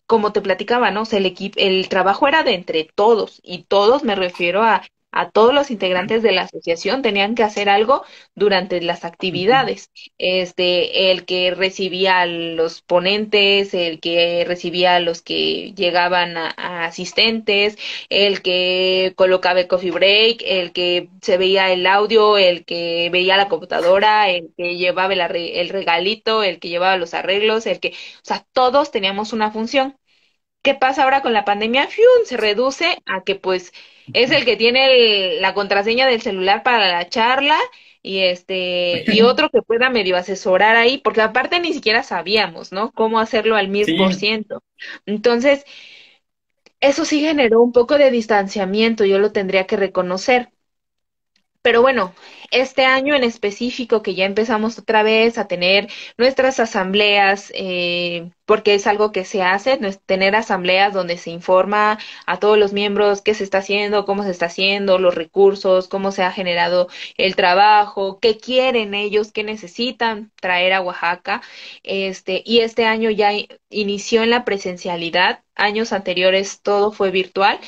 [0.08, 1.02] como te platicaba, ¿no?
[1.02, 4.84] O sea, el equipo, el trabajo era de entre todos, y todos me refiero a
[5.16, 8.03] a todos los integrantes de la asociación tenían que hacer algo
[8.36, 9.89] durante las actividades.
[10.18, 16.86] Este, el que recibía a los ponentes, el que recibía a los que llegaban a,
[16.86, 17.78] asistentes,
[18.09, 23.38] el que colocaba el coffee break, el que se veía el audio, el que veía
[23.38, 27.89] la computadora, el que llevaba el, el regalito, el que llevaba los arreglos, el que,
[27.89, 27.93] o
[28.24, 29.97] sea, todos teníamos una función.
[30.66, 31.86] ¿Qué pasa ahora con la pandemia?
[31.86, 32.26] ¡Fium!
[32.26, 33.72] Se reduce a que pues
[34.13, 37.55] es el que tiene la contraseña del celular para la charla
[38.01, 42.91] y este y otro que pueda medio asesorar ahí, porque aparte ni siquiera sabíamos, ¿no?
[42.93, 44.63] Cómo hacerlo al mil por ciento.
[45.05, 45.66] Entonces,
[46.80, 50.49] eso sí generó un poco de distanciamiento, yo lo tendría que reconocer.
[51.66, 52.13] Pero bueno,
[52.51, 58.76] este año en específico que ya empezamos otra vez a tener nuestras asambleas, eh, porque
[58.76, 61.97] es algo que se hace, tener asambleas donde se informa
[62.28, 66.11] a todos los miembros qué se está haciendo, cómo se está haciendo, los recursos, cómo
[66.11, 66.88] se ha generado
[67.18, 71.41] el trabajo, qué quieren ellos, qué necesitan traer a Oaxaca.
[71.82, 73.32] Este, y este año ya
[73.72, 77.59] inició en la presencialidad, años anteriores todo fue virtual.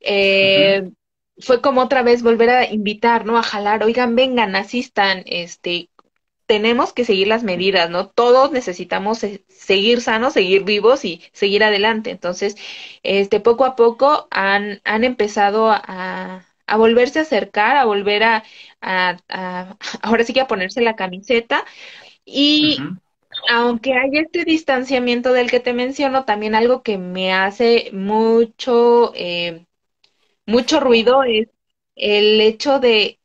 [0.00, 0.90] Eh,
[1.38, 3.38] fue como otra vez volver a invitar, ¿no?
[3.38, 5.90] A jalar, oigan, vengan, asistan, este,
[6.46, 8.08] tenemos que seguir las medidas, ¿no?
[8.08, 12.10] Todos necesitamos seguir sanos, seguir vivos y seguir adelante.
[12.10, 12.56] Entonces,
[13.02, 18.44] este, poco a poco han, han empezado a, a volverse a acercar, a volver a,
[18.80, 19.18] a,
[20.02, 21.64] ahora sí que a ponerse la camiseta.
[22.24, 22.90] Y
[23.50, 29.65] aunque hay este distanciamiento del que te menciono, también algo que me hace mucho, eh,
[30.46, 31.48] mucho ruido es
[31.96, 33.18] el hecho de,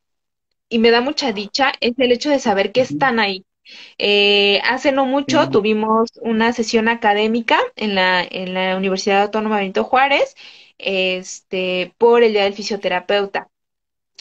[0.70, 3.46] y me da mucha dicha, es el hecho de saber que están ahí.
[3.98, 9.84] Eh, hace no mucho tuvimos una sesión académica en la, en la Universidad Autónoma Benito
[9.84, 10.36] Juárez,
[10.78, 13.50] este, por el Día del Fisioterapeuta.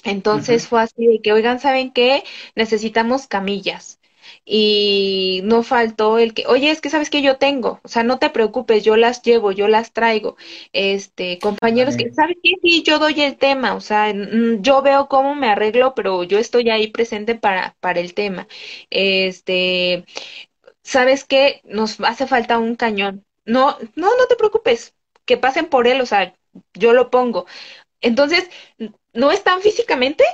[0.05, 2.25] Entonces fue así de que, oigan, ¿saben qué?
[2.55, 4.00] Necesitamos camillas
[4.53, 8.19] y no faltó el que, oye, es que sabes que yo tengo, o sea, no
[8.19, 10.37] te preocupes, yo las llevo, yo las traigo.
[10.73, 12.55] Este, compañeros que, ¿sabes qué?
[12.61, 14.13] Sí, yo doy el tema, o sea,
[14.59, 18.49] yo veo cómo me arreglo, pero yo estoy ahí presente para, para el tema.
[18.91, 20.05] Este,
[20.83, 21.61] ¿sabes qué?
[21.65, 23.25] Nos hace falta un cañón.
[23.45, 24.95] No, no, no te preocupes,
[25.27, 26.35] que pasen por él, o sea,
[26.75, 27.47] yo lo pongo.
[28.01, 28.51] Entonces,
[29.13, 30.25] no están físicamente,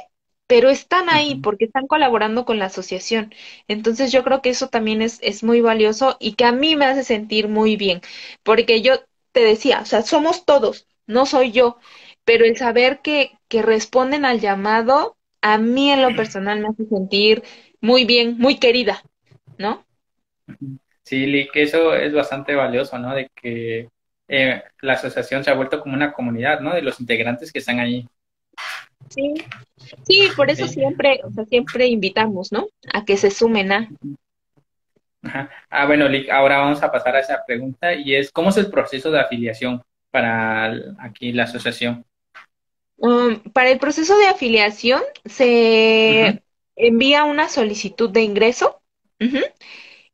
[0.46, 3.34] pero están ahí porque están colaborando con la asociación.
[3.68, 6.86] Entonces yo creo que eso también es, es muy valioso y que a mí me
[6.86, 8.00] hace sentir muy bien,
[8.42, 8.94] porque yo
[9.32, 11.78] te decía, o sea, somos todos, no soy yo,
[12.24, 16.86] pero el saber que, que responden al llamado, a mí en lo personal me hace
[16.86, 17.42] sentir
[17.80, 19.02] muy bien, muy querida,
[19.58, 19.84] ¿no?
[21.02, 23.14] Sí, Lee, que eso es bastante valioso, ¿no?
[23.14, 23.88] De que
[24.28, 26.74] eh, la asociación se ha vuelto como una comunidad, ¿no?
[26.74, 28.08] De los integrantes que están allí.
[29.08, 29.34] Sí,
[30.06, 32.68] sí, por eso siempre, o sea, siempre invitamos, ¿no?
[32.92, 33.88] A que se sumen a.
[35.70, 39.10] Ah, bueno, ahora vamos a pasar a esa pregunta y es, ¿cómo es el proceso
[39.10, 42.04] de afiliación para aquí la asociación?
[42.98, 46.42] Um, para el proceso de afiliación se
[46.76, 48.80] envía una solicitud de ingreso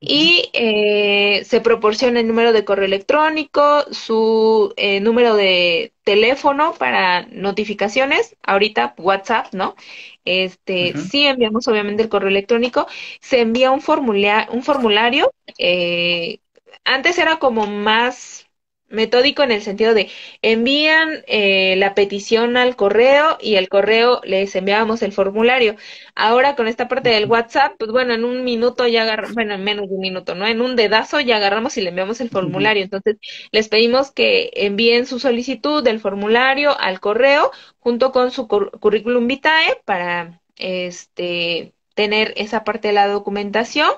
[0.04, 7.26] y eh, se proporciona el número de correo electrónico, su eh, número de teléfono para
[7.26, 9.76] notificaciones, ahorita WhatsApp, ¿no?
[10.24, 12.88] Este, sí enviamos obviamente el correo electrónico,
[13.20, 16.40] se envía un formulario, un formulario, eh,
[16.84, 18.48] antes era como más
[18.92, 20.10] metódico en el sentido de
[20.42, 25.76] envían eh, la petición al correo y el correo les enviábamos el formulario.
[26.14, 29.64] Ahora con esta parte del WhatsApp, pues bueno, en un minuto ya agarramos, bueno, en
[29.64, 30.46] menos de un minuto, ¿no?
[30.46, 32.82] En un dedazo ya agarramos y le enviamos el formulario.
[32.84, 33.16] Entonces,
[33.50, 39.80] les pedimos que envíen su solicitud del formulario al correo junto con su currículum vitae
[39.84, 43.90] para este tener esa parte de la documentación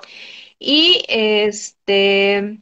[0.59, 2.59] y este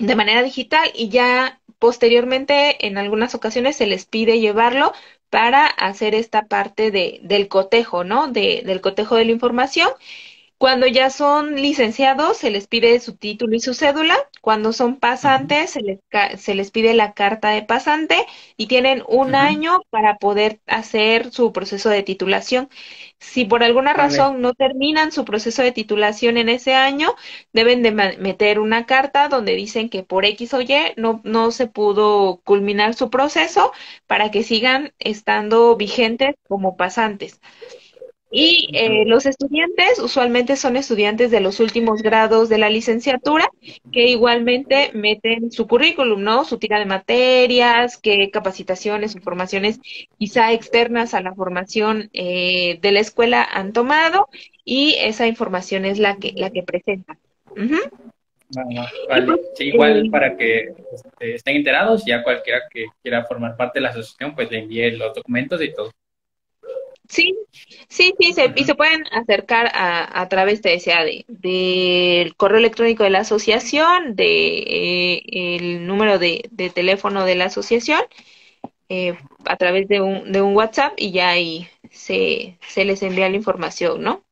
[0.00, 4.92] de manera digital y ya posteriormente en algunas ocasiones se les pide llevarlo
[5.30, 8.26] para hacer esta parte de, del cotejo, ¿no?
[8.28, 9.88] De, del cotejo de la información
[10.60, 14.14] cuando ya son licenciados, se les pide su título y su cédula.
[14.42, 16.00] Cuando son pasantes, se les,
[16.36, 18.26] se les pide la carta de pasante
[18.58, 22.68] y tienen un año para poder hacer su proceso de titulación.
[23.18, 27.14] Si por alguna razón no terminan su proceso de titulación en ese año,
[27.54, 31.68] deben de meter una carta donde dicen que por X o Y no, no se
[31.68, 33.72] pudo culminar su proceso
[34.06, 37.40] para que sigan estando vigentes como pasantes.
[38.32, 43.50] Y eh, los estudiantes usualmente son estudiantes de los últimos grados de la licenciatura
[43.90, 46.44] que igualmente meten su currículum, ¿no?
[46.44, 49.80] Su tira de materias, qué capacitaciones o formaciones
[50.18, 54.28] quizá externas a la formación eh, de la escuela han tomado
[54.64, 57.18] y esa información es la que, la que presentan.
[59.08, 59.40] vale.
[59.58, 63.90] igual eh, para que este, estén enterados, ya cualquiera que quiera formar parte de la
[63.90, 65.90] asociación, pues le envíe los documentos y todo.
[67.10, 67.36] Sí,
[67.88, 73.18] sí, sí, y se pueden acercar a, a través, de, del correo electrónico de la
[73.20, 75.22] asociación, de eh,
[75.56, 78.00] el número de, de, teléfono de la asociación,
[78.88, 83.28] eh, a través de un, de un WhatsApp y ya ahí se, se les envía
[83.28, 84.22] la información, ¿no?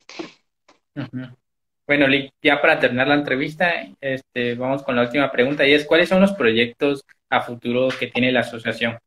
[1.85, 2.07] Bueno,
[2.41, 6.21] ya para terminar la entrevista, este, vamos con la última pregunta y es, ¿cuáles son
[6.21, 8.99] los proyectos a futuro que tiene la asociación?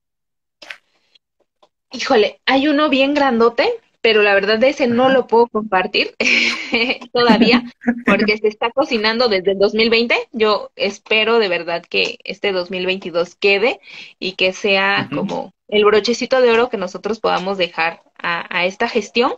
[1.94, 3.70] Híjole, hay uno bien grandote,
[4.02, 6.16] pero la verdad de ese no lo puedo compartir
[7.14, 7.64] todavía
[8.06, 10.16] porque se está cocinando desde el 2020.
[10.32, 13.80] Yo espero de verdad que este 2022 quede
[14.20, 19.34] y que sea como el brochecito de oro que nosotros podamos dejar a, esta gestión.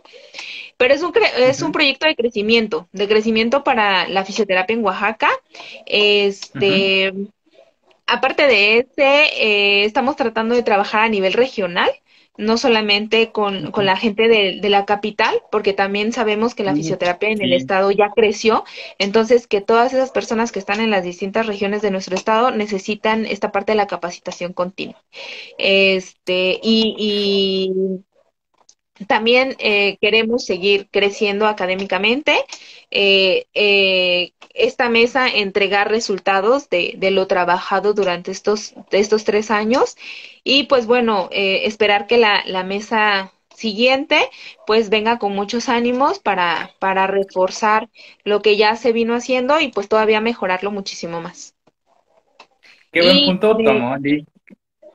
[0.76, 5.30] Pero es un, es un proyecto de crecimiento, de crecimiento para la fisioterapia en Oaxaca.
[5.86, 7.12] Este,
[8.06, 11.90] aparte de ese, eh, estamos tratando de trabajar a nivel regional
[12.36, 16.74] no solamente con, con la gente de, de, la capital, porque también sabemos que la
[16.74, 18.64] fisioterapia en el estado ya creció,
[18.98, 23.24] entonces que todas esas personas que están en las distintas regiones de nuestro estado necesitan
[23.24, 25.02] esta parte de la capacitación continua.
[25.58, 28.04] Este, y, y
[29.06, 32.36] también eh, queremos seguir creciendo académicamente.
[32.90, 39.96] Eh, eh, esta mesa entregar resultados de, de, lo trabajado durante estos, estos tres años
[40.44, 44.20] y pues bueno, esperar que la, la, mesa siguiente
[44.64, 47.88] pues venga con muchos ánimos para, para reforzar
[48.22, 51.56] lo que ya se vino haciendo y pues todavía mejorarlo muchísimo más.
[52.92, 53.96] Qué buen punto tomó,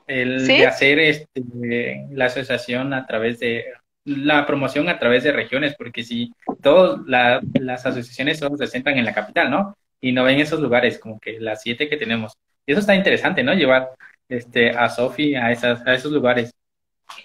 [0.08, 3.66] el de hacer este, la asociación a través de
[4.10, 9.06] la promoción a través de regiones, porque si todas las asociaciones solo se centran en
[9.06, 9.78] la capital, ¿no?
[10.02, 12.34] Y no ven esos lugares, como que las siete que tenemos.
[12.66, 13.54] Y eso está interesante, ¿no?
[13.54, 13.90] Llevar
[14.28, 16.54] este, a Sofi a, esas, a esos lugares.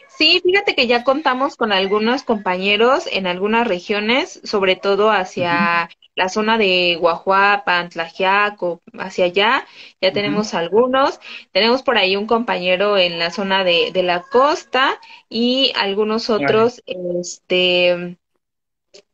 [0.08, 6.28] Sí, fíjate que ya contamos con algunos compañeros en algunas regiones, sobre todo hacia la
[6.28, 9.66] zona de Guajuapa, Antlajiaco, hacia allá,
[10.00, 11.20] ya tenemos algunos.
[11.52, 14.98] Tenemos por ahí un compañero en la zona de, de la costa
[15.28, 18.16] y algunos otros, este,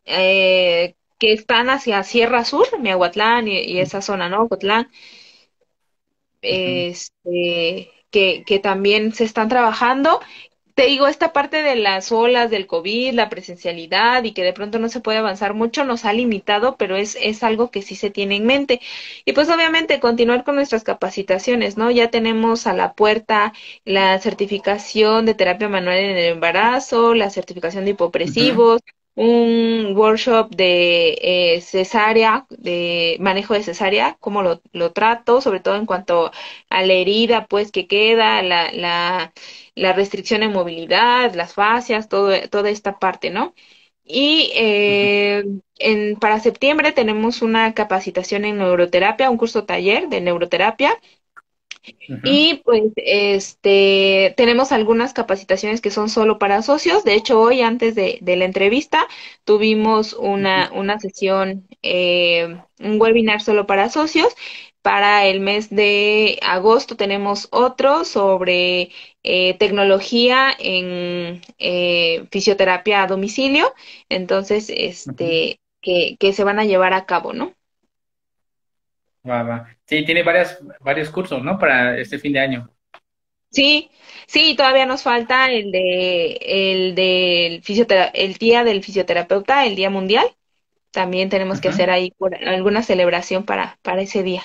[0.05, 4.49] eh, que están hacia Sierra Sur, Miahuatlán y, y esa zona, ¿no?
[4.49, 4.89] Cotlán.
[6.43, 10.21] Este, que, que también se están trabajando
[10.81, 14.79] te digo, esta parte de las olas del COVID, la presencialidad y que de pronto
[14.79, 18.09] no se puede avanzar mucho nos ha limitado, pero es, es algo que sí se
[18.09, 18.81] tiene en mente.
[19.27, 21.91] Y pues obviamente continuar con nuestras capacitaciones, ¿no?
[21.91, 23.53] Ya tenemos a la puerta
[23.85, 28.81] la certificación de terapia manual en el embarazo, la certificación de hipopresivos,
[29.15, 35.77] un workshop de eh, cesárea, de manejo de cesárea, cómo lo, lo, trato, sobre todo
[35.77, 36.31] en cuanto
[36.71, 39.33] a la herida, pues, que queda, la, la,
[39.75, 43.55] la restricción en movilidad, las fascias, todo, toda esta parte, ¿no?
[44.05, 45.45] Y eh,
[45.79, 50.99] en, para septiembre tenemos una capacitación en neuroterapia, un curso taller de neuroterapia
[52.23, 57.05] y pues este tenemos algunas capacitaciones que son solo para socios.
[57.05, 59.07] De hecho, hoy antes de, de la entrevista
[59.45, 64.35] tuvimos una, una sesión, eh, un webinar solo para socios.
[64.83, 68.91] Para el mes de agosto tenemos otro sobre
[69.23, 73.75] eh, tecnología en eh, fisioterapia a domicilio.
[74.09, 77.55] Entonces, este, que, que se van a llevar a cabo, ¿no?
[79.87, 81.59] Sí, tiene varias, varios cursos, ¿no?
[81.59, 82.71] Para este fin de año.
[83.51, 83.91] Sí,
[84.27, 87.63] sí, todavía nos falta el de el del
[88.15, 90.27] el día del fisioterapeuta, el día mundial.
[90.93, 92.13] También tenemos que hacer ahí
[92.47, 94.43] alguna celebración para, para ese día.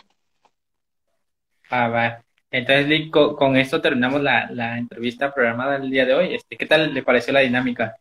[1.70, 2.24] Ah, va.
[2.52, 6.36] Entonces, con, esto terminamos la, la entrevista programada el día de hoy.
[6.36, 7.98] Este, ¿Qué tal le pareció la dinámica?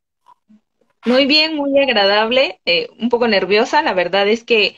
[1.07, 3.83] Muy bien, muy agradable, eh, un poco nerviosa.
[3.83, 4.77] La verdad es que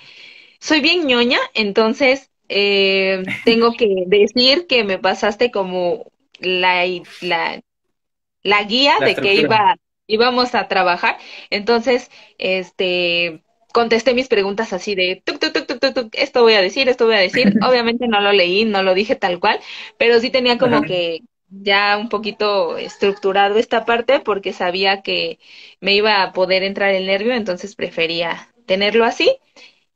[0.61, 6.85] soy bien ñoña, entonces eh, tengo que decir que me pasaste como la,
[7.21, 7.61] la,
[8.43, 9.77] la guía de que iba,
[10.07, 11.19] íbamos a trabajar.
[11.51, 13.43] Entonces, este,
[13.73, 17.07] contesté mis preguntas así de, tuc, tuc, tuc, tuc, tuc, esto voy a decir, esto
[17.07, 17.57] voy a decir.
[17.63, 19.61] Obviamente no lo leí, no lo dije tal cual,
[19.99, 25.39] pero sí tenía como que ya un poquito estructurado esta parte porque sabía que
[25.81, 29.39] me iba a poder entrar el nervio, entonces prefería tenerlo así.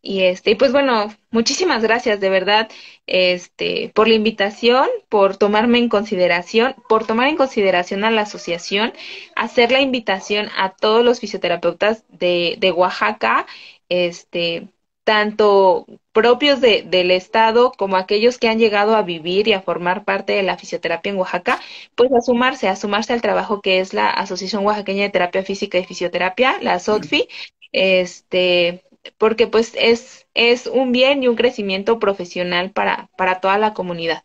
[0.02, 2.70] Y este, pues bueno, muchísimas gracias de verdad,
[3.06, 8.94] este, por la invitación, por tomarme en consideración, por tomar en consideración a la asociación,
[9.36, 13.46] hacer la invitación a todos los fisioterapeutas de, de Oaxaca,
[13.90, 14.68] este,
[15.04, 20.04] tanto propios de, del Estado como aquellos que han llegado a vivir y a formar
[20.04, 21.60] parte de la fisioterapia en Oaxaca,
[21.94, 25.78] pues a sumarse, a sumarse al trabajo que es la Asociación Oaxaqueña de Terapia Física
[25.78, 27.28] y Fisioterapia, la SOTFI,
[27.72, 28.82] este,
[29.18, 34.24] porque pues es, es un bien y un crecimiento profesional para, para toda la comunidad.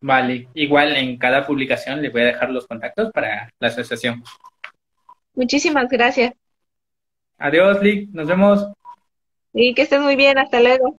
[0.00, 4.22] Vale, igual en cada publicación le voy a dejar los contactos para la asociación.
[5.34, 6.34] Muchísimas gracias.
[7.38, 8.66] Adiós, Lick, nos vemos.
[9.52, 10.92] Y que estés muy bien, hasta luego.